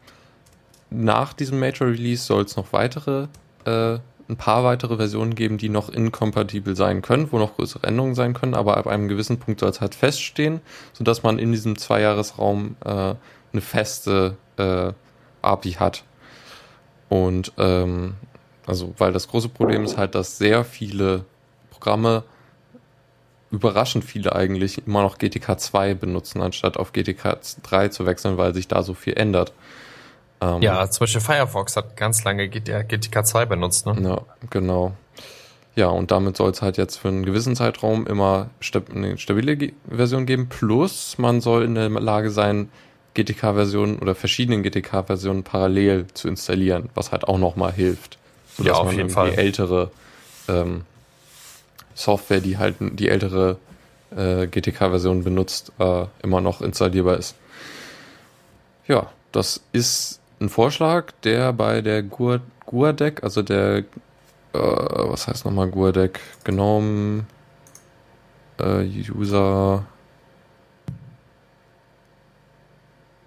[0.89, 3.27] nach diesem Major Release soll es noch weitere,
[3.65, 3.97] äh,
[4.29, 8.33] ein paar weitere Versionen geben, die noch inkompatibel sein können, wo noch größere Änderungen sein
[8.33, 10.61] können, aber ab einem gewissen Punkt soll es halt feststehen,
[10.93, 14.93] sodass man in diesem Zweijahresraum äh, eine feste äh,
[15.41, 16.03] API hat.
[17.09, 18.15] Und ähm,
[18.67, 21.25] also, weil das große Problem ist halt, dass sehr viele
[21.71, 22.23] Programme
[23.51, 28.53] überraschend viele eigentlich immer noch GTK 2 benutzen, anstatt auf GTK 3 zu wechseln, weil
[28.53, 29.53] sich da so viel ändert.
[30.41, 33.95] Ähm, ja, zum Beispiel Firefox hat ganz lange GTK 2 benutzt, ne?
[34.01, 34.93] Ja, genau.
[35.75, 38.49] Ja, und damit soll es halt jetzt für einen gewissen Zeitraum immer
[38.93, 40.49] eine stabile Version geben.
[40.49, 42.69] Plus, man soll in der Lage sein,
[43.13, 48.17] GTK-Versionen oder verschiedene GTK-Versionen parallel zu installieren, was halt auch nochmal hilft.
[48.55, 49.33] Sodass ja, auf man jeden Fall.
[49.33, 49.91] ältere
[50.47, 50.81] ähm,
[51.97, 53.57] Software, die halt die ältere
[54.15, 57.36] äh, GTK-Version benutzt, äh, immer noch installierbar ist.
[58.88, 63.83] Ja, das ist ein Vorschlag, der bei der GUADEC, also der, äh,
[64.53, 67.25] was heißt nochmal GUADEC, GNOME
[68.60, 69.86] äh, User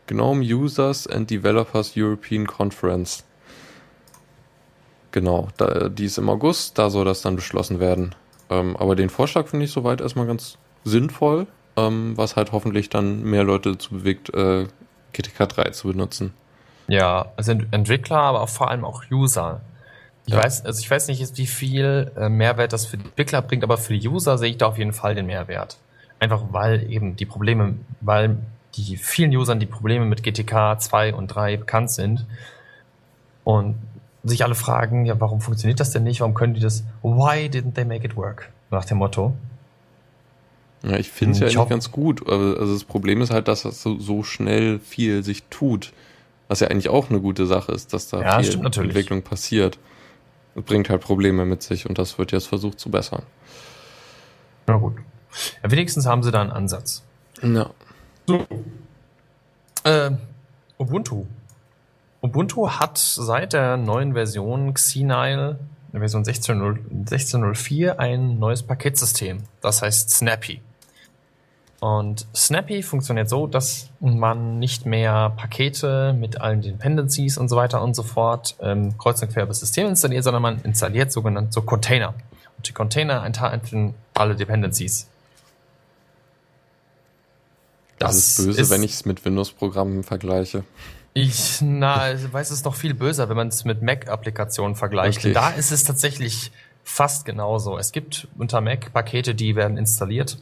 [0.06, 3.24] GNOME Users and Developers European Conference.
[5.12, 8.14] Genau, da, die ist im August, da soll das dann beschlossen werden.
[8.50, 13.22] Ähm, aber den Vorschlag finde ich soweit erstmal ganz sinnvoll, ähm, was halt hoffentlich dann
[13.22, 14.66] mehr Leute dazu bewegt, äh,
[15.12, 16.34] GTK 3 zu benutzen.
[16.88, 19.60] Ja, also Entwickler, aber auch vor allem auch User.
[20.26, 20.42] Ich ja.
[20.42, 23.78] weiß, also ich weiß nicht, wie viel äh, Mehrwert das für die Entwickler bringt, aber
[23.78, 25.78] für die User sehe ich da auf jeden Fall den Mehrwert.
[26.18, 28.36] Einfach weil eben die Probleme, weil
[28.74, 32.26] die vielen Usern die Probleme mit GTK 2 und 3 bekannt sind.
[33.44, 33.76] Und
[34.24, 36.20] sich alle fragen, ja, warum funktioniert das denn nicht?
[36.20, 36.84] Warum können die das?
[37.02, 38.50] Why didn't they make it work?
[38.70, 39.34] Nach dem Motto.
[40.82, 42.26] Ja, ich finde es ja eigentlich ganz gut.
[42.28, 45.92] Also das Problem ist halt, dass das so, so, schnell viel sich tut.
[46.48, 49.78] Was ja eigentlich auch eine gute Sache ist, dass da ja, viel Entwicklung passiert.
[50.54, 53.22] Das bringt halt Probleme mit sich und das wird jetzt versucht zu bessern.
[54.66, 54.96] Na gut.
[55.62, 57.04] Ja, wenigstens haben sie da einen Ansatz.
[57.42, 57.70] Ja.
[58.26, 58.46] So.
[59.84, 60.10] Äh,
[60.78, 61.26] Ubuntu.
[62.22, 65.58] Ubuntu hat seit der neuen Version Xenile,
[65.92, 69.38] Version 16.04, ein neues Paketsystem.
[69.60, 70.60] Das heißt Snappy.
[71.80, 77.82] Und Snappy funktioniert so, dass man nicht mehr Pakete mit allen Dependencies und so weiter
[77.82, 81.52] und so fort ähm, kreuz und quer über das System installiert, sondern man installiert sogenannte
[81.52, 82.12] so Container.
[82.58, 85.08] Und die Container enthalten alle Dependencies.
[87.98, 90.64] Das, das ist böse, ist, wenn ich es mit Windows-Programmen vergleiche.
[91.12, 95.18] Ich na, ich weiß es noch viel böser, wenn man es mit Mac-Applikationen vergleicht.
[95.18, 95.32] Okay.
[95.32, 96.52] Da ist es tatsächlich
[96.84, 97.78] fast genauso.
[97.78, 100.38] Es gibt unter Mac Pakete, die werden installiert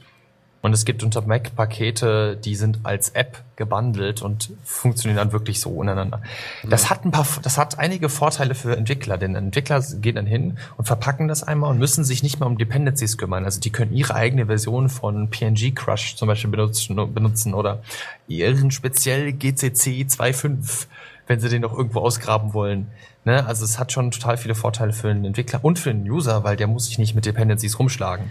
[0.61, 5.61] und es gibt unter Mac Pakete, die sind als App gebundelt und funktionieren dann wirklich
[5.61, 6.21] so untereinander.
[6.69, 10.59] Das hat ein paar, das hat einige Vorteile für Entwickler, denn Entwickler gehen dann hin
[10.77, 13.45] und verpacken das einmal und müssen sich nicht mehr um Dependencies kümmern.
[13.45, 17.83] Also die können ihre eigene Version von PNG Crush zum Beispiel benutzen, benutzen oder
[18.27, 20.87] ihren speziell GCC 2.5,
[21.29, 22.89] wenn sie den noch irgendwo ausgraben wollen.
[23.25, 23.47] Ne?
[23.47, 26.57] Also es hat schon total viele Vorteile für den Entwickler und für den User, weil
[26.57, 28.29] der muss sich nicht mit Dependencies rumschlagen.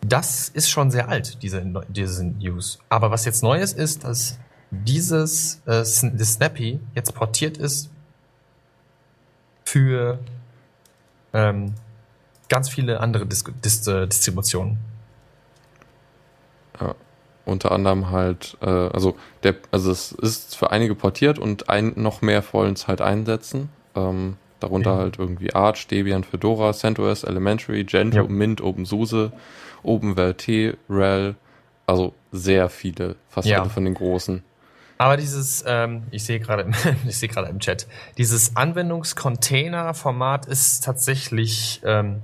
[0.00, 2.78] Das ist schon sehr alt, diese, diese News.
[2.88, 4.38] Aber was jetzt neu ist, ist, dass
[4.70, 7.90] dieses äh, das Snappy jetzt portiert ist
[9.64, 10.18] für
[11.32, 11.74] ähm,
[12.48, 14.78] ganz viele andere Dis Dis äh, Distributionen.
[16.80, 16.94] Ja,
[17.44, 22.22] unter anderem halt, äh, also der, also es ist für einige portiert und ein, noch
[22.22, 23.70] mehr wollen es halt einsetzen.
[23.94, 24.96] Ähm, darunter ja.
[24.98, 28.28] halt irgendwie Arch, Debian, Fedora, CentOS, Elementary, Gentoo, ja.
[28.28, 29.32] Mint, OpenSUSE
[29.82, 31.34] OpenWRT, RHEL,
[31.86, 33.60] also sehr viele, fast ja.
[33.60, 34.42] alle von den großen.
[34.98, 36.70] Aber dieses, ähm, ich sehe gerade,
[37.06, 37.86] ich sehe gerade im Chat,
[38.18, 42.22] dieses Anwendungscontainer-Format ist tatsächlich ähm,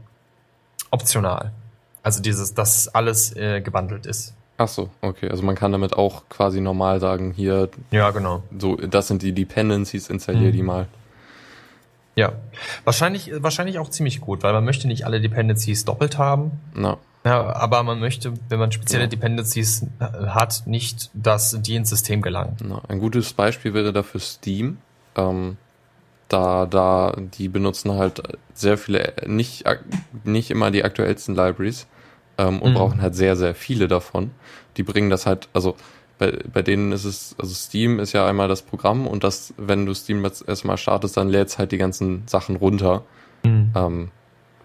[0.91, 1.53] optional.
[2.03, 4.35] Also dieses, dass alles äh, gewandelt ist.
[4.57, 5.31] Ach so, okay.
[5.31, 7.71] Also man kann damit auch quasi normal sagen, hier.
[7.91, 8.43] Ja, genau.
[8.57, 10.53] So, das sind die Dependencies, installier mhm.
[10.53, 10.87] die mal.
[12.17, 12.33] Ja.
[12.85, 16.53] Wahrscheinlich, wahrscheinlich auch ziemlich gut, weil man möchte nicht alle Dependencies doppelt haben.
[16.75, 19.09] Na, Ja, aber man möchte, wenn man spezielle Ja.
[19.09, 22.57] Dependencies äh, hat, nicht, dass die ins System gelangen.
[22.63, 24.79] na, ein gutes Beispiel wäre dafür Steam.
[25.17, 25.57] Ähm,
[26.29, 28.23] da, da, die benutzen halt
[28.55, 29.65] sehr viele, äh, nicht,
[30.25, 31.87] nicht immer die aktuellsten Libraries
[32.39, 32.75] ähm, und Mhm.
[32.75, 34.31] brauchen halt sehr, sehr viele davon.
[34.77, 35.77] Die bringen das halt, also
[36.19, 39.87] bei, bei denen ist es, also Steam ist ja einmal das Programm und das, wenn
[39.87, 43.03] du Steam jetzt erstmal startest, dann lädst halt die ganzen Sachen runter.
[43.75, 44.11] Ähm,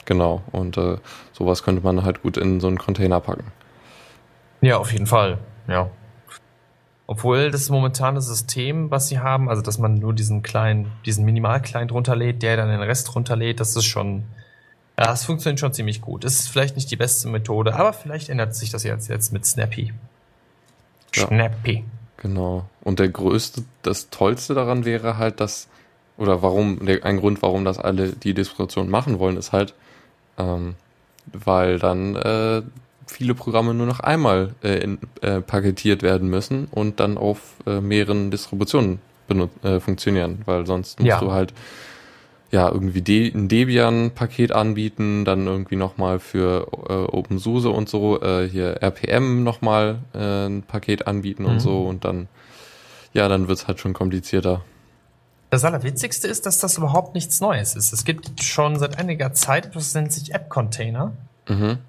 [0.05, 0.97] genau, und äh,
[1.33, 3.51] sowas könnte man halt gut in so einen Container packen.
[4.61, 5.39] Ja, auf jeden Fall.
[5.67, 5.89] Ja.
[7.07, 11.91] Obwohl das momentane System, was sie haben, also dass man nur diesen kleinen, diesen Minimal-Client
[11.91, 14.25] runterlädt, der dann den Rest runterlädt, das ist schon,
[14.97, 16.23] ja, das funktioniert schon ziemlich gut.
[16.23, 19.45] Das ist vielleicht nicht die beste Methode, aber vielleicht ändert sich das jetzt, jetzt mit
[19.45, 19.91] Snappy.
[21.15, 21.27] Ja.
[21.27, 21.83] Snappy.
[22.17, 22.65] Genau.
[22.81, 25.67] Und der größte, das Tollste daran wäre halt, dass,
[26.17, 29.73] oder warum, ein Grund, warum das alle die Distribution machen wollen, ist halt,
[30.37, 30.75] ähm,
[31.31, 32.61] weil dann äh,
[33.07, 37.79] viele Programme nur noch einmal äh, in, äh, paketiert werden müssen und dann auf äh,
[37.79, 38.99] mehreren Distributionen
[39.63, 41.19] äh, funktionieren, weil sonst musst Ja.
[41.19, 41.53] du halt
[42.51, 48.47] ja irgendwie De ein Debian-Paket anbieten, dann irgendwie nochmal für äh, OpenSUSE und so äh,
[48.49, 51.49] hier RPM nochmal äh, ein Paket anbieten Mhm.
[51.49, 52.27] und so und dann
[53.13, 54.61] ja, dann wird's halt schon komplizierter.
[55.49, 57.91] Das Allerwitzigste ist, dass das überhaupt nichts Neues ist.
[57.91, 61.11] Es gibt schon seit einiger Zeit etwas, das nennt sich App-Container.
[61.47, 61.79] Mhm.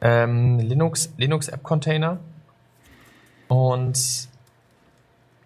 [0.00, 2.18] ähm, Linux, Linux App Container.
[3.48, 4.28] Und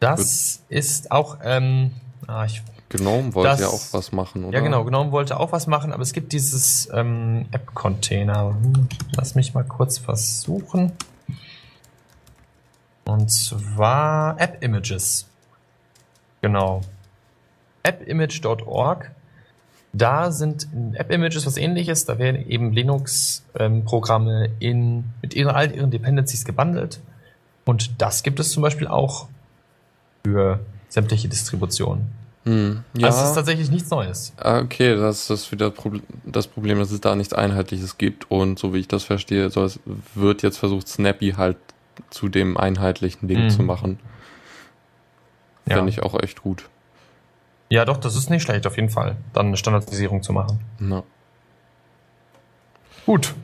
[0.00, 1.92] das ist auch, ähm,
[2.26, 4.56] ah, ich, GNOME wollte Das- ja auch was machen, oder?
[4.58, 8.50] ja genau, GNOME wollte auch was machen, aber es gibt dieses ähm, App Container.
[8.50, 10.92] Hm, Lass mich mal kurz versuchen.
[13.04, 15.26] Und zwar App Images.
[16.42, 16.80] Genau.
[17.82, 19.10] appimage.org.
[19.92, 22.04] Da sind in App Images was ähnliches.
[22.04, 27.00] Da werden eben Linux-Programme in, mit ihren, all ihren Dependencies gebundelt.
[27.64, 29.28] Und das gibt es zum Beispiel auch
[30.24, 32.10] für sämtliche Distributionen.
[32.46, 33.08] Hm, ja.
[33.08, 34.32] Also es ist tatsächlich nichts Neues.
[34.38, 35.72] Ah, Okay, das ist wieder
[36.24, 39.68] das Problem, dass es da nichts Einheitliches gibt und so wie ich das verstehe, so
[40.14, 41.56] wird jetzt versucht, Snappy halt
[42.10, 43.50] zu dem einheitlichen Ding Mhm.
[43.50, 43.98] zu machen.
[45.68, 45.76] Ja.
[45.76, 46.68] Finde ich auch echt gut.
[47.68, 50.60] ja, doch, das ist nicht schlecht, auf jeden Fall, dann eine Standardisierung zu machen.
[50.78, 51.02] Na,
[53.06, 53.34] Gut.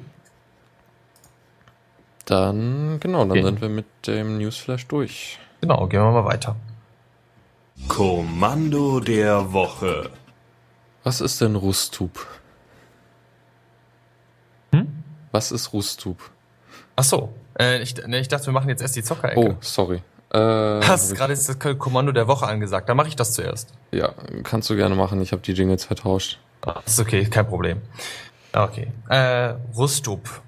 [2.27, 3.43] dann, genau, dann Okay.
[3.43, 5.39] sind wir mit dem Newsflash durch.
[5.61, 6.55] Genau, gehen wir mal weiter.
[7.89, 10.11] Kommando der Woche.
[11.05, 12.27] Was ist denn Rustub?
[14.73, 14.89] Hm?
[15.33, 16.19] Was ist Rustub?
[16.97, 19.41] Ach so, äh, ich, ne, ich dachte, wir machen jetzt erst die Zockerecke.
[19.41, 20.03] Oh, sorry.
[20.33, 23.73] Äh, Hast gerade jetzt das Kommando der Woche angesagt, dann mache ich das zuerst.
[23.91, 25.21] Ja, kannst du gerne machen.
[25.21, 26.39] Ich habe die Jingles vertauscht.
[26.65, 27.83] Ah, ist okay, kein Problem.
[28.53, 28.93] Okay.
[29.09, 30.43] Äh, Rustub.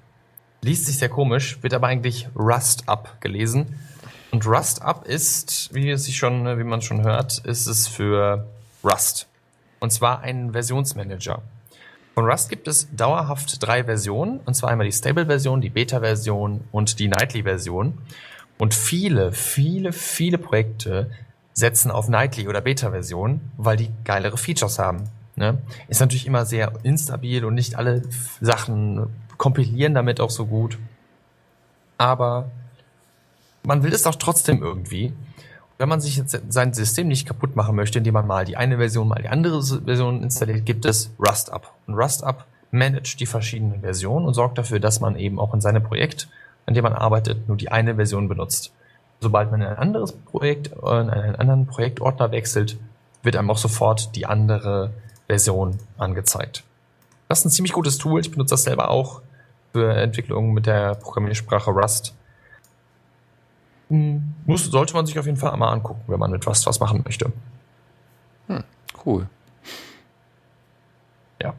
[0.61, 3.77] Liest sich sehr komisch, wird aber eigentlich Rust Up gelesen.
[4.35, 8.45] Und Rust Up ist, wie es sich schon, wie man schon hört, ist es für
[8.83, 9.29] Rust.
[9.79, 11.41] Und zwar ein Versionsmanager.
[12.15, 16.99] Von Rust gibt es dauerhaft drei Versionen, und zwar einmal die Stable-Version, die Beta-Version und
[16.99, 17.97] die Nightly-Version.
[18.57, 21.09] Und viele, viele, viele Projekte
[21.53, 25.05] setzen auf Nightly oder Beta-Version, weil die geilere Features haben.
[25.37, 25.59] Ne?
[25.87, 28.01] Ist natürlich immer sehr instabil und nicht alle
[28.41, 30.77] Sachen kompilieren damit auch so gut.
[31.97, 32.51] Aber
[33.65, 35.13] man will es doch trotzdem irgendwie.
[35.77, 38.77] Wenn man sich jetzt sein System nicht kaputt machen möchte, indem man mal die eine
[38.77, 41.73] Version, mal die andere Version installiert, gibt es Rust Up.
[41.85, 45.61] Und Rust Up managt die verschiedenen Versionen und sorgt dafür, dass man eben auch in
[45.61, 46.29] seinem Projekt,
[46.65, 48.71] an dem man arbeitet, nur die eine Version benutzt.
[49.19, 52.77] Sobald man in ein anderes Projekt, in einen anderen Projektordner wechselt,
[53.23, 54.91] wird einem auch sofort die andere
[55.27, 56.63] Version angezeigt.
[57.27, 58.21] Das ist ein ziemlich gutes Tool.
[58.21, 59.21] Ich benutze das selber auch
[59.73, 62.13] für Entwicklung mit der Programmiersprache Rust.
[63.89, 66.79] Hm, Muss, sollte man sich auf jeden Fall mal angucken, wenn man mit Rust was
[66.79, 67.31] machen möchte.
[69.05, 69.27] Cool.
[71.41, 71.53] Ja.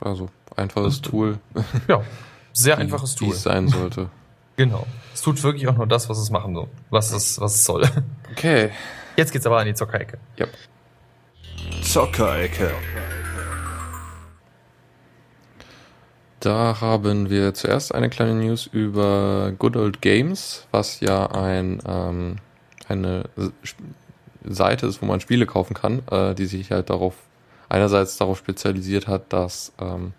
[0.00, 1.38] Also, einfaches Tool,
[1.88, 2.02] Ja.
[2.52, 3.34] Sehr wie- einfaches wie Tool.
[3.34, 4.08] es sein sollte.
[4.56, 4.86] Genau.
[5.12, 6.68] Es tut wirklich auch nur das, was es machen soll.
[6.88, 7.88] Was es, was es soll.
[8.30, 8.70] Okay.
[9.16, 10.16] Jetzt geht's aber an die Zockerecke.
[10.36, 10.46] Ja.
[11.82, 12.70] Zockerecke.
[16.44, 22.36] Da haben wir zuerst eine kleine News über Good Old Games, was ja ein, ähm,
[22.86, 23.30] eine
[24.44, 27.14] Seite ist, wo man Spiele kaufen kann, äh, die sich halt darauf,
[27.70, 30.12] einerseits darauf spezialisiert hat, dass ähm,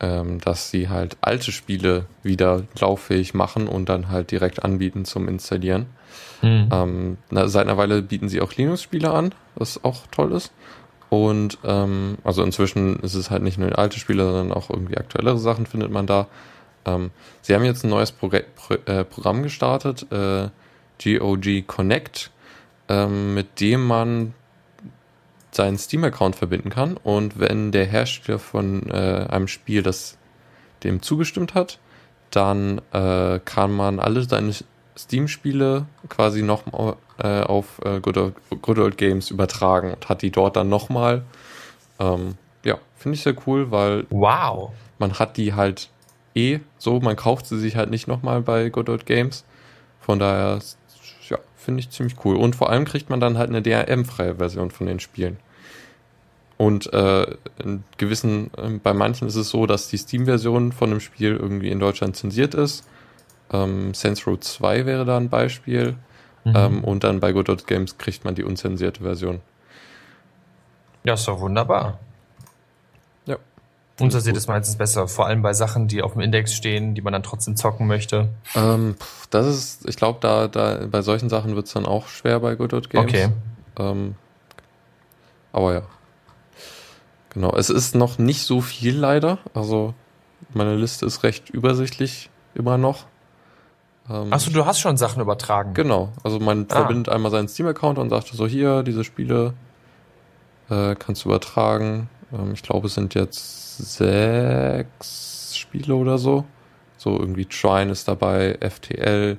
[0.00, 5.26] ähm, dass sie halt alte Spiele wieder lauffähig machen und dann halt direkt anbieten zum
[5.26, 5.86] Installieren.
[6.42, 6.68] Mhm.
[6.72, 10.52] Ähm, na, seit einer Weile bieten sie auch Linux-Spiele an, was auch toll ist.
[11.10, 15.38] Und ähm, also inzwischen ist es halt nicht nur alte Spiele, sondern auch irgendwie aktuellere
[15.38, 16.26] Sachen findet man da.
[16.84, 20.48] Ähm, sie haben jetzt ein neues Progr Pro äh, Programm gestartet, äh,
[21.02, 22.30] GOG Connect,
[22.88, 24.34] ähm, mit dem man
[25.50, 30.18] seinen Steam-Account verbinden kann und wenn der Hersteller von äh, einem Spiel das
[30.84, 31.78] dem zugestimmt hat,
[32.30, 34.54] dann äh, kann man alle seine
[34.98, 36.64] Steam-Spiele quasi noch
[37.18, 41.22] äh, auf äh, Good, Old, Good, Old, Games übertragen und hat die dort dann nochmal.
[42.00, 42.34] Ähm,
[42.64, 44.72] ja, finde ich sehr cool, weil wow.
[44.98, 45.88] man hat die halt
[46.34, 49.44] eh so, man kauft sie sich halt nicht nochmal bei Good Old Games.
[50.00, 50.58] Von daher,
[51.28, 52.36] ja, finde ich ziemlich cool.
[52.36, 55.38] Und vor allem kriegt man dann halt eine DRM-freie Version von den Spielen.
[56.56, 60.98] Und äh, in gewissen, äh, bei manchen ist es so, dass die Steam-Version von dem
[60.98, 62.84] Spiel irgendwie in Deutschland zensiert ist.
[63.52, 65.96] Ähm, Saints Row 2 wäre da ein Beispiel.
[66.44, 66.52] Mhm.
[66.56, 69.40] Ähm, und dann bei Godot Games kriegt man die unzensierte Version.
[71.04, 71.98] Ja, ist doch wunderbar.
[73.26, 73.36] Ja.
[74.00, 77.12] Unzensiert ist meistens besser, vor allem bei Sachen, die auf dem Index stehen, die man
[77.12, 78.28] dann trotzdem zocken möchte.
[78.54, 78.96] Ähm,
[79.30, 82.54] das ist, ich glaube, da, da bei solchen Sachen wird es dann auch schwer bei
[82.54, 83.08] Godot Games.
[83.08, 83.28] Okay.
[83.78, 84.14] Ähm,
[85.52, 85.82] aber ja.
[87.30, 89.38] Genau, es ist noch nicht so viel leider.
[89.54, 89.94] Also
[90.54, 93.06] meine Liste ist recht übersichtlich immer noch.
[94.10, 95.74] Ähm, Achso, du hast schon Sachen übertragen.
[95.74, 96.74] Genau, also man ah.
[96.74, 99.54] verbindet einmal seinen Steam-Account und sagt so, hier, diese Spiele
[100.70, 102.08] äh, kannst du übertragen.
[102.32, 106.44] Ähm, ich glaube, es sind jetzt sechs Spiele oder so.
[106.96, 109.38] So irgendwie Trine ist dabei, FTL,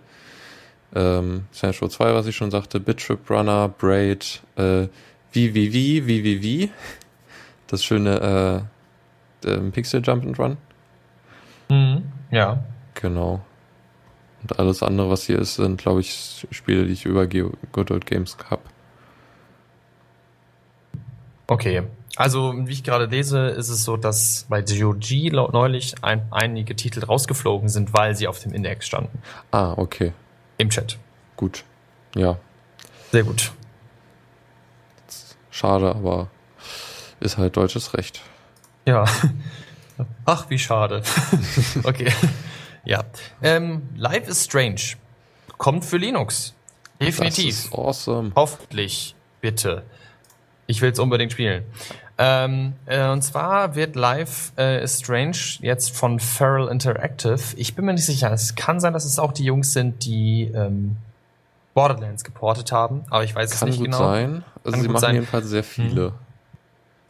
[0.95, 4.87] ähm, Saints Row 2, was ich schon sagte, Bittrip Runner, Braid, äh,
[5.31, 6.71] VVV, VVV,
[7.67, 8.65] das schöne
[9.45, 10.57] äh, Pixel Jump and Run.
[11.69, 12.63] Mhm, ja.
[12.95, 13.41] Genau.
[14.41, 18.05] Und alles andere, was hier ist, sind, glaube ich, Spiele, die ich über Good Old
[18.05, 18.61] Games habe.
[21.47, 21.83] Okay.
[22.15, 27.03] Also, wie ich gerade lese, ist es so, dass bei GOG neulich ein, einige Titel
[27.03, 29.21] rausgeflogen sind, weil sie auf dem Index standen.
[29.51, 30.13] Ah, okay.
[30.57, 30.97] Im Chat.
[31.37, 31.63] Gut.
[32.15, 32.37] Ja.
[33.11, 33.51] Sehr gut.
[35.49, 36.29] Schade, aber
[37.19, 38.21] ist halt deutsches Recht.
[38.85, 39.05] Ja.
[40.25, 41.03] Ach, wie schade.
[41.83, 42.11] okay.
[42.89, 43.03] Ja.
[43.43, 44.81] Ähm, Life is Strange
[45.59, 46.55] kommt für Linux.
[46.99, 47.55] Definitiv.
[47.55, 48.31] Das ist awesome.
[48.35, 49.15] Hoffentlich.
[49.41, 49.83] Bitte.
[50.65, 51.63] Ich will es unbedingt spielen.
[52.17, 57.39] Ähm, äh, und zwar wird Life äh, is Strange jetzt von Feral Interactive.
[57.57, 58.33] Ich bin mir nicht sicher.
[58.33, 60.97] Es kann sein, dass es auch die Jungs sind, die ähm,
[61.75, 63.99] Borderlands geportet haben, aber ich weiß kann es nicht gut genau.
[63.99, 64.43] Sein.
[64.63, 65.15] Also kann sie machen sein.
[65.15, 66.09] jedenfalls sehr viele.
[66.09, 66.28] Mhm.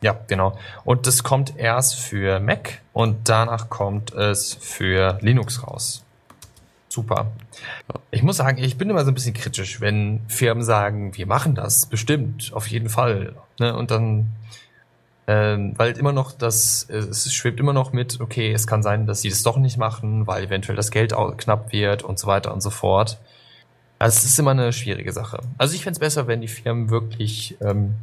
[0.02, 0.58] Ja, genau.
[0.86, 6.06] Und das kommt erst für Mac und danach kommt es für Linux raus.
[6.88, 7.32] Super.
[8.10, 11.54] Ich muss sagen, ich bin immer so ein bisschen kritisch, wenn Firmen sagen, wir machen
[11.54, 13.36] das bestimmt, auf jeden Fall.
[13.60, 13.76] Ne?
[13.76, 14.30] Und dann,
[15.28, 19.22] ähm, weil immer noch das, es schwebt immer noch mit, okay, es kann sein, dass
[19.22, 22.62] sie das doch nicht machen, weil eventuell das Geld knapp wird und so weiter und
[22.62, 23.20] so fort.
[24.00, 25.42] Also es ist immer eine schwierige Sache.
[25.58, 27.96] Also ich fände es besser, wenn die Firmen wirklich ähm,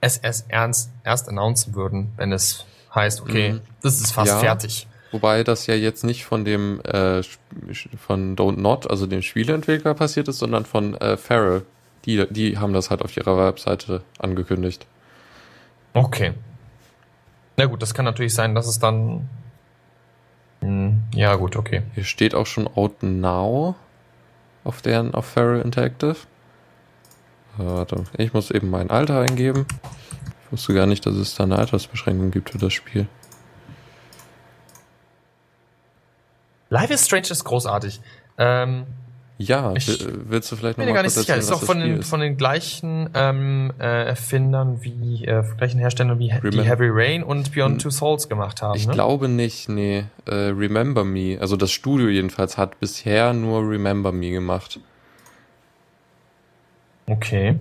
[0.00, 3.60] es erst ernst erst announcen würden, wenn es heißt, okay, mhm.
[3.82, 4.86] das ist fast ja, fertig.
[5.12, 7.22] Wobei das ja jetzt nicht von dem äh,
[7.96, 11.64] von Don't Not, also dem Spieleentwickler passiert ist, sondern von äh, Farrell.
[12.04, 14.86] Die, die haben das halt auf ihrer Webseite angekündigt.
[15.92, 16.34] Okay.
[17.56, 19.28] Na gut, das kann natürlich sein, dass es dann.
[20.60, 21.82] Mh, hm, ja, gut, okay.
[21.94, 23.74] Hier steht auch schon Out Now
[24.64, 26.16] auf deren auf Feral Interactive.
[27.58, 29.66] Warte, ich muss eben mein Alter eingeben.
[30.44, 33.08] Ich wusste gar nicht, dass es da eine Altersbeschränkung gibt für das Spiel.
[36.68, 38.00] Life is Strange ist großartig.
[38.38, 38.86] Ähm,
[39.38, 39.86] ja, ich
[40.28, 41.34] willst du vielleicht noch mal gar nicht sicher.
[41.34, 42.08] Erzählen, ist auch von den, ist?
[42.08, 46.50] von den gleichen ähm, äh, Erfindern wie äh, gleichen Herstellern wie Remember.
[46.50, 47.78] die Heavy Rain und Beyond hm.
[47.78, 48.76] Two Souls gemacht haben.
[48.76, 48.94] Ich ne?
[48.94, 50.04] glaube nicht, nee.
[50.24, 54.80] Äh, Remember Me, also das Studio jedenfalls hat bisher nur Remember Me gemacht.
[57.06, 57.58] Okay.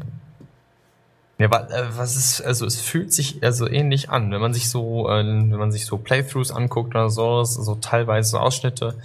[1.38, 5.10] Ja, äh, was ist, also es fühlt sich also ähnlich an, wenn man sich so,
[5.10, 8.96] äh, wenn man sich so Playthroughs anguckt oder so, so teilweise so Ausschnitte.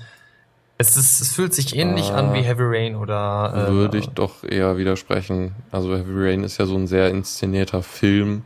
[0.78, 3.68] Es, ist, es fühlt sich ähnlich ah, an wie Heavy Rain oder.
[3.68, 5.54] Äh, würde ich doch eher widersprechen.
[5.70, 8.44] Also Heavy Rain ist ja so ein sehr inszenierter Film.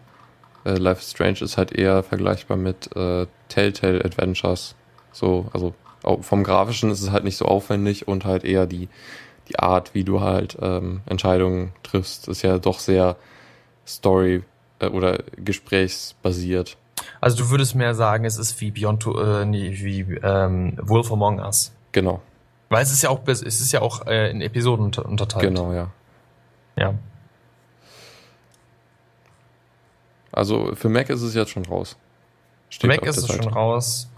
[0.64, 4.74] Äh, Life is Strange ist halt eher vergleichbar mit äh, Telltale Adventures.
[5.12, 5.74] So, also
[6.22, 8.88] vom Grafischen ist es halt nicht so aufwendig und halt eher die
[9.48, 13.16] die Art, wie du halt ähm, Entscheidungen triffst, ist ja doch sehr
[13.86, 14.42] Story-
[14.78, 16.76] äh, oder gesprächsbasiert.
[17.20, 21.12] Also du würdest mehr sagen, es ist wie Beyond to, äh, nee, wie ähm, Wolf
[21.12, 21.72] Among Us.
[21.92, 22.22] Genau,
[22.70, 25.44] Weil es ist ja auch es ist ja auch äh, in Episoden unter, unterteilt.
[25.44, 25.90] genau, ja.
[26.76, 26.94] Ja.
[30.32, 31.96] Also für Mac ist es jetzt schon raus.
[32.68, 34.08] Für Steht Mac ist es schon raus.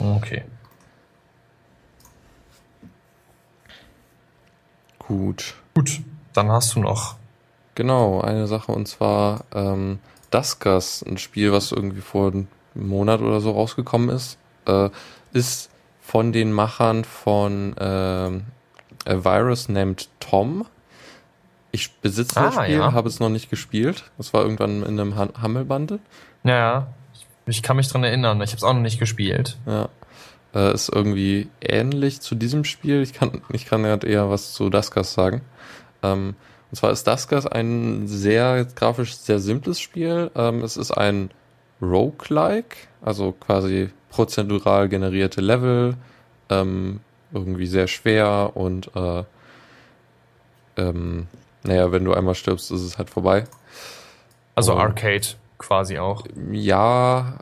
[0.00, 0.44] Okay.
[5.08, 5.54] Gut.
[5.74, 6.00] Gut.
[6.34, 7.16] Dann hast du noch.
[7.74, 9.98] Genau, eine Sache und zwar ähm,
[10.30, 14.36] Duskers, ein Spiel, was irgendwie vor einem Monat oder so rausgekommen ist,
[14.66, 14.90] äh,
[15.32, 18.44] ist von den Machern von ähm,
[19.06, 20.66] A Virus Named Tom.
[21.70, 22.92] Ich besitze das Ah, Spiel, ja.
[22.92, 24.04] habe es noch nicht gespielt.
[24.16, 25.98] Das war irgendwann in einem Han- Hammel-Bundle.
[26.44, 26.88] Ja.
[27.46, 28.40] Ich kann mich dran erinnern.
[28.42, 29.56] Ich habe es auch noch nicht gespielt.
[29.66, 29.88] Ja.
[30.54, 33.02] Äh, ist irgendwie ähnlich zu diesem Spiel.
[33.02, 35.42] Ich kann, ich kann gerade eher was zu Duskers sagen.
[36.02, 36.34] Ähm,
[36.70, 40.30] und zwar ist Duskers ein sehr grafisch sehr simples Spiel.
[40.34, 41.30] Ähm, es ist ein
[41.80, 45.94] Roguelike, also quasi prozedural generierte Level,
[46.50, 47.00] ähm,
[47.32, 49.24] irgendwie sehr schwer und äh,
[50.76, 51.26] ähm,
[51.64, 53.44] naja, wenn du einmal stirbst, ist es halt vorbei.
[54.54, 54.78] Also Oh.
[54.78, 55.26] Arcade
[55.58, 56.24] quasi auch.
[56.50, 57.38] Ja,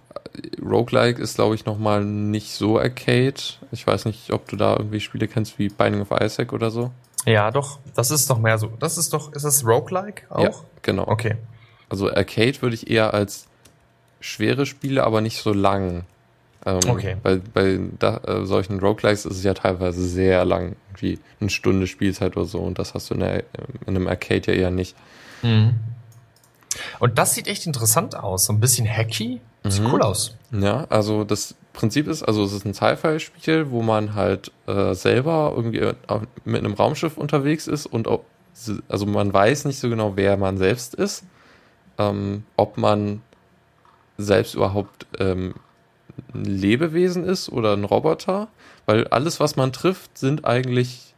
[0.63, 3.35] Roguelike ist, glaube ich, nochmal nicht so Arcade.
[3.73, 6.91] Ich weiß nicht, ob du da irgendwie Spiele kennst wie Binding of Isaac oder so.
[7.25, 7.79] Ja, doch.
[7.95, 8.69] Das ist doch mehr so.
[8.79, 9.33] Das ist doch.
[9.33, 10.43] Ist das Roguelike auch?
[10.43, 10.51] Ja,
[10.83, 11.09] genau.
[11.09, 11.37] Okay.
[11.89, 13.47] Also Arcade würde ich eher als
[14.21, 16.05] schwere Spiele, aber nicht so lang.
[16.65, 17.17] Ähm, Okay.
[17.23, 21.87] Bei, bei da, äh, solchen Roguelikes ist es ja teilweise sehr lang, wie eine Stunde
[21.87, 22.59] Spielzeit oder so.
[22.59, 23.45] Und das hast du in, der,
[23.87, 24.97] in einem Arcade ja eher nicht.
[25.43, 25.75] Mhm.
[26.99, 28.47] Und das sieht echt interessant aus.
[28.47, 29.41] So ein bisschen hacky.
[29.69, 29.93] Sieht Mhm.
[29.93, 30.37] cool aus.
[30.53, 35.53] Ja, also das Prinzip ist, also es ist ein Sci-Fi-Spiel, wo man halt äh, selber
[35.55, 35.93] irgendwie
[36.45, 38.21] mit einem Raumschiff unterwegs ist und auch,
[38.89, 41.25] also man weiß nicht so genau, wer man selbst ist,
[41.99, 43.23] ähm, ob man
[44.19, 45.55] selbst überhaupt ähm,
[46.33, 48.49] ein Lebewesen ist oder ein Roboter,
[48.87, 51.15] weil alles, was man trifft, sind eigentlich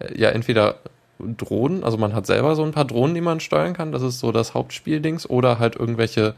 [0.00, 0.76] äh, ja entweder
[1.20, 4.18] Drohnen, also man hat selber so ein paar Drohnen, die man steuern kann, das ist
[4.18, 6.34] so das Hauptspieldings, oder halt irgendwelche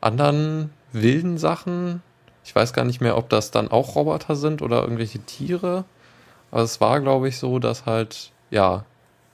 [0.00, 2.02] anderen wilden Sachen.
[2.44, 5.84] Ich weiß gar nicht mehr, ob das dann auch Roboter sind oder irgendwelche Tiere.
[6.50, 8.84] Aber es war, glaube ich, so, dass halt, ja,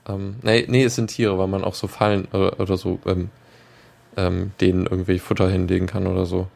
[0.07, 3.29] ähm, nee, nee, es sind Tiere, weil man auch so Fallen oder, oder so ähm,
[4.17, 6.47] ähm, denen irgendwie Futter hinlegen kann oder so.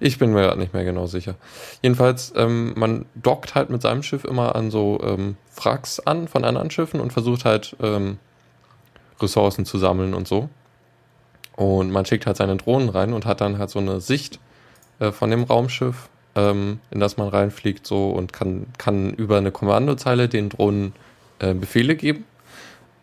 [0.00, 1.34] Ich bin mir gerade nicht mehr genau sicher.
[1.82, 6.44] Jedenfalls, ähm, man dockt halt mit seinem Schiff immer an so ähm, Wracks an von
[6.44, 8.18] anderen Schiffen und versucht halt ähm,
[9.20, 10.48] Ressourcen zu sammeln und so.
[11.56, 14.38] Und man schickt halt seine Drohnen rein und hat dann halt so eine Sicht
[14.98, 19.50] äh, von dem Raumschiff, ähm, in das man reinfliegt, so und kann, kann über eine
[19.50, 20.92] Kommandozeile den Drohnen
[21.38, 22.24] äh, Befehle geben.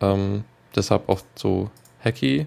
[0.00, 0.44] Ähm,
[0.74, 1.70] deshalb auch so
[2.04, 2.46] hacky.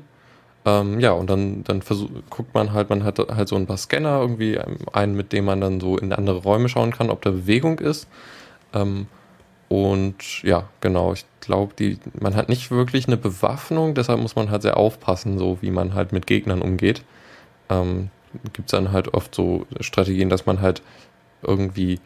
[0.66, 3.78] Ähm, ja, und dann, dann versuch, guckt man halt, man hat halt so ein paar
[3.78, 7.22] Scanner, irgendwie ähm, einen, mit dem man dann so in andere Räume schauen kann, ob
[7.22, 8.08] da Bewegung ist.
[8.74, 9.08] Ähm,
[9.70, 14.49] und ja, genau, ich glaube, die, man hat nicht wirklich eine Bewaffnung, deshalb muss man
[14.49, 17.03] halt sehr aufpassen, so wie man halt mit Gegnern umgeht.
[17.70, 18.09] Ähm,
[18.53, 20.82] Gibt es dann halt oft so Strategien, dass man halt
[21.41, 21.99] irgendwie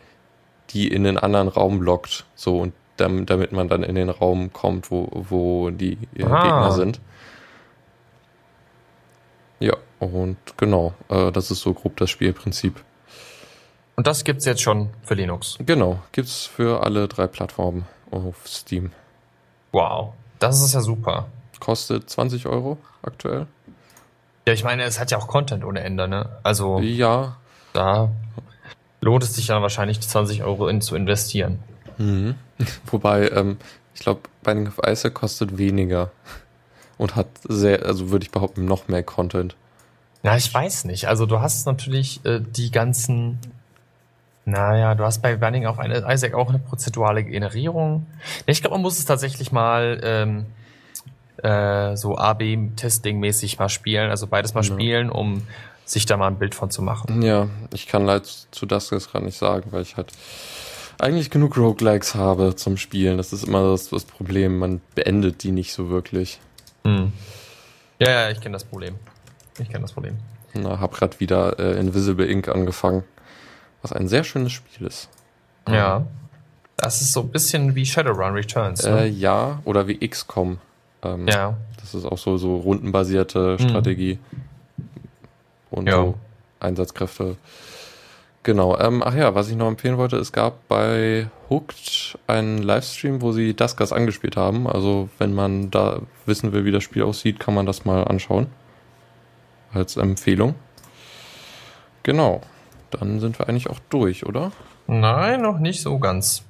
[0.69, 4.53] die in einen anderen Raum lockt, so und dam- damit man dann in den Raum
[4.53, 6.23] kommt, wo, wo die äh.
[6.41, 6.99] Gegner sind.
[9.59, 12.83] Ja, und genau, äh, das ist so grob das Spielprinzip.
[14.01, 15.59] Und das gibt's jetzt schon für Linux.
[15.63, 18.93] Genau, gibt's für alle drei Plattformen auf Steam.
[19.73, 20.13] Wow.
[20.39, 21.27] Das ist ja super.
[21.59, 23.45] Kostet 20 Euro aktuell.
[24.47, 26.39] Ja, ich meine, es hat ja auch Content ohne Ende, ne?
[26.41, 27.37] Also Ja.
[27.73, 28.09] da
[29.01, 31.59] lohnt es sich dann wahrscheinlich die 20 Euro in zu investieren.
[31.99, 32.33] Mhm.
[32.87, 33.57] Wobei, ähm,
[33.93, 36.09] ich glaube, Binding of Isaac kostet weniger
[36.97, 39.55] und hat sehr, also würde ich behaupten, noch mehr Content.
[40.23, 41.07] Na, ich weiß nicht.
[41.07, 43.37] Also du hast natürlich äh, die ganzen.
[44.45, 48.07] Naja, du hast bei Binding of Isaac auch eine prozedurale Generierung.
[48.47, 50.45] Ich glaube, man muss es tatsächlich mal ähm,
[51.43, 54.73] äh, so A-B-Testing-mäßig mal spielen, also beides mal Ja.
[54.73, 55.43] spielen, um
[55.85, 57.21] sich da mal ein Bild von zu machen.
[57.21, 60.11] Ja, ich kann leider zu das jetzt gerade nicht sagen, weil ich halt
[60.99, 63.17] eigentlich genug Roguelikes habe zum Spielen.
[63.17, 64.59] Das ist immer das, das Problem.
[64.59, 66.39] Man beendet die nicht so wirklich.
[66.85, 67.11] Hm.
[67.99, 68.95] Ja, ja, ich kenne das Problem.
[69.59, 70.17] Ich kenne das Problem.
[70.53, 73.03] Na, hab grad wieder äh, Invisible Ink angefangen,
[73.81, 75.09] was ein sehr schönes Spiel ist.
[75.69, 76.05] Ja.
[76.77, 78.83] Das ist so ein bisschen wie Shadowrun Returns.
[78.83, 79.05] Äh, Ne?
[79.07, 80.57] ja, oder wie XCOM.
[81.03, 81.55] Ähm, ja.
[81.79, 83.69] Das ist auch so, so rundenbasierte Mhm.
[83.69, 84.19] Strategie.
[85.69, 85.95] Und Ja.
[85.97, 86.15] so
[86.59, 87.37] Einsatzkräfte.
[88.43, 88.77] Genau.
[88.79, 93.31] Ähm, ach ja, was ich noch empfehlen wollte, es gab bei Hooked einen Livestream, wo
[93.31, 94.67] sie Duskers angespielt haben.
[94.67, 98.47] Also wenn man da wissen will, wie das Spiel aussieht, kann man das mal anschauen.
[99.73, 100.55] Als Empfehlung.
[102.03, 102.41] Genau.
[102.91, 104.51] Dann sind wir eigentlich auch durch, oder?
[104.87, 106.43] Nein, noch nicht so ganz.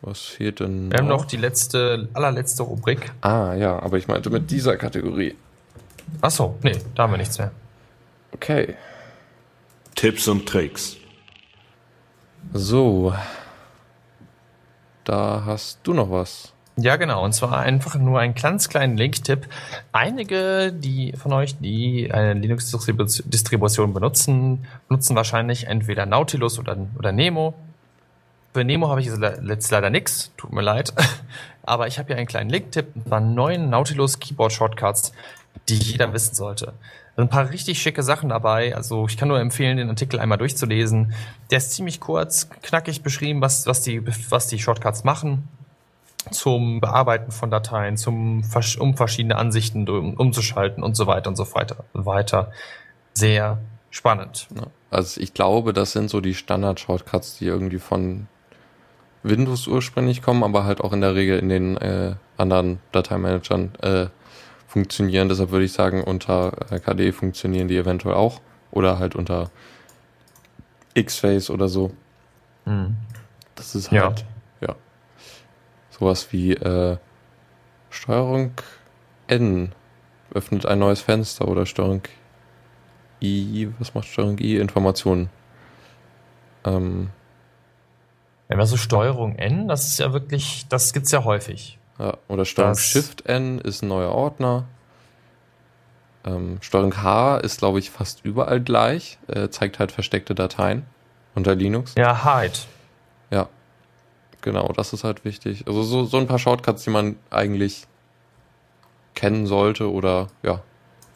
[0.00, 0.90] Was fehlt denn?
[0.90, 3.12] Wir haben noch die letzte, allerletzte Rubrik.
[3.20, 5.36] Ah, ja, aber ich meinte mit dieser Kategorie.
[6.20, 7.52] Ach so, nee, da haben wir nichts mehr.
[8.32, 8.74] Okay.
[9.94, 10.96] Tipps und Tricks.
[12.52, 13.14] So.
[15.04, 16.52] Da hast du noch was.
[16.76, 17.22] Ja, genau.
[17.22, 19.46] Und zwar einfach nur einen ganz kleinen Link-Tipp.
[19.92, 27.54] Einige die von euch, die eine Linux-Distribution benutzen, nutzen wahrscheinlich entweder Nautilus oder, oder Nemo.
[28.54, 30.94] Für Nemo habe ich jetzt leider nichts, tut mir leid.
[31.62, 35.12] Aber ich habe hier einen kleinen Link-Tipp, und zwar neun Nautilus Keyboard-Shortcuts,
[35.68, 36.72] die jeder wissen sollte.
[37.16, 38.74] Ein paar richtig schicke Sachen dabei.
[38.74, 41.12] Also ich kann nur empfehlen, den Artikel einmal durchzulesen.
[41.50, 45.46] Der ist ziemlich kurz, knackig beschrieben, was, was, die, was die Shortcuts machen
[46.30, 48.44] zum Bearbeiten von Dateien, zum,
[48.78, 51.84] um verschiedene Ansichten umzuschalten und so weiter und so weiter.
[51.92, 52.52] weiter.
[53.14, 53.58] Sehr
[53.90, 54.48] spannend.
[54.90, 58.28] Also ich glaube, das sind so die Standard-Shortcuts, die irgendwie von
[59.22, 64.06] Windows ursprünglich kommen, aber halt auch in der Regel in den äh, anderen Dateimanagern äh,
[64.66, 65.28] funktionieren.
[65.28, 68.40] Deshalb würde ich sagen, unter äh, KDE funktionieren die eventuell auch.
[68.70, 69.50] Oder halt unter
[70.94, 71.92] X-Face oder so.
[72.64, 72.96] Mhm.
[73.54, 74.26] Das ist halt, ja.
[76.02, 76.96] Sowas wie äh,
[77.88, 78.54] Steuerung
[79.28, 79.72] N
[80.34, 82.02] öffnet ein neues Fenster oder Steuerung
[83.22, 84.56] I, was macht Steuerung I?
[84.56, 85.30] Informationen.
[86.64, 87.10] Ähm,
[88.48, 91.78] ja, also Steuerung N, das ist ja wirklich, das gibt's ja häufig.
[92.00, 94.64] Ja, oder Steuerung das Shift N ist ein neuer Ordner.
[96.24, 99.20] Ähm, Steuerung H ist, glaube ich, fast überall gleich.
[99.28, 100.84] Äh, zeigt halt versteckte Dateien
[101.36, 101.94] unter Linux.
[101.96, 102.58] Ja, Hide.
[103.30, 103.48] Ja.
[104.42, 105.64] Genau, das ist halt wichtig.
[105.66, 107.86] Also so, so ein paar Shortcuts, die man eigentlich
[109.14, 110.60] kennen sollte oder ja,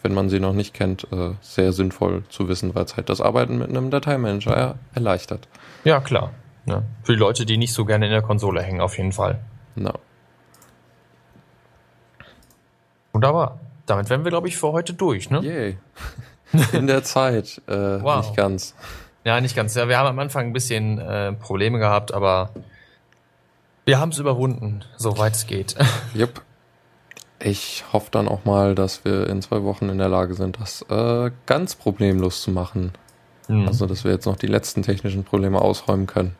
[0.02, 3.20] wenn man sie noch nicht kennt, äh, sehr sinnvoll zu wissen, weil es halt das
[3.20, 5.48] Arbeiten mit einem Dateimanager er erleichtert.
[5.84, 6.32] Ja, klar.
[6.66, 6.82] Ja.
[7.02, 9.40] Für die Leute, die nicht so gerne in der Konsole hängen, auf jeden Fall.
[9.74, 9.92] No.
[13.12, 13.60] Wunderbar.
[13.86, 15.40] Damit wären wir, glaube ich, für heute durch, ne?
[15.40, 15.78] Yay.
[16.72, 17.60] In der Zeit.
[17.66, 18.18] Äh, wow.
[18.18, 18.74] Nicht ganz.
[19.24, 19.74] Ja, nicht ganz.
[19.74, 22.50] Ja, wir haben am Anfang ein bisschen äh, Probleme gehabt, aber
[23.86, 25.76] wir haben es überwunden, soweit es geht.
[26.14, 26.42] Yep.
[27.38, 30.82] Ich hoffe dann auch mal, dass wir in zwei Wochen in der Lage sind, das
[30.88, 32.92] äh, ganz problemlos zu machen.
[33.48, 33.68] Mhm.
[33.68, 36.34] Also, dass wir jetzt noch die letzten technischen Probleme ausräumen können.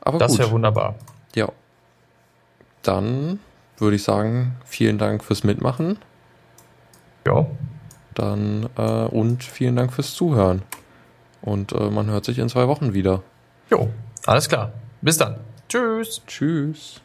[0.00, 0.94] Aber das wäre wunderbar.
[1.34, 1.48] Ja.
[2.82, 3.40] Dann
[3.76, 5.98] würde ich sagen, vielen Dank fürs Mitmachen.
[7.26, 7.46] Ja.
[8.14, 10.62] Dann äh, und vielen Dank fürs Zuhören.
[11.42, 13.22] Und äh, man hört sich in zwei Wochen wieder.
[13.70, 13.90] Jo,
[14.24, 14.72] alles klar.
[15.02, 15.45] Bis dann.
[15.68, 16.22] Tschüss.
[16.26, 17.00] Tschüss.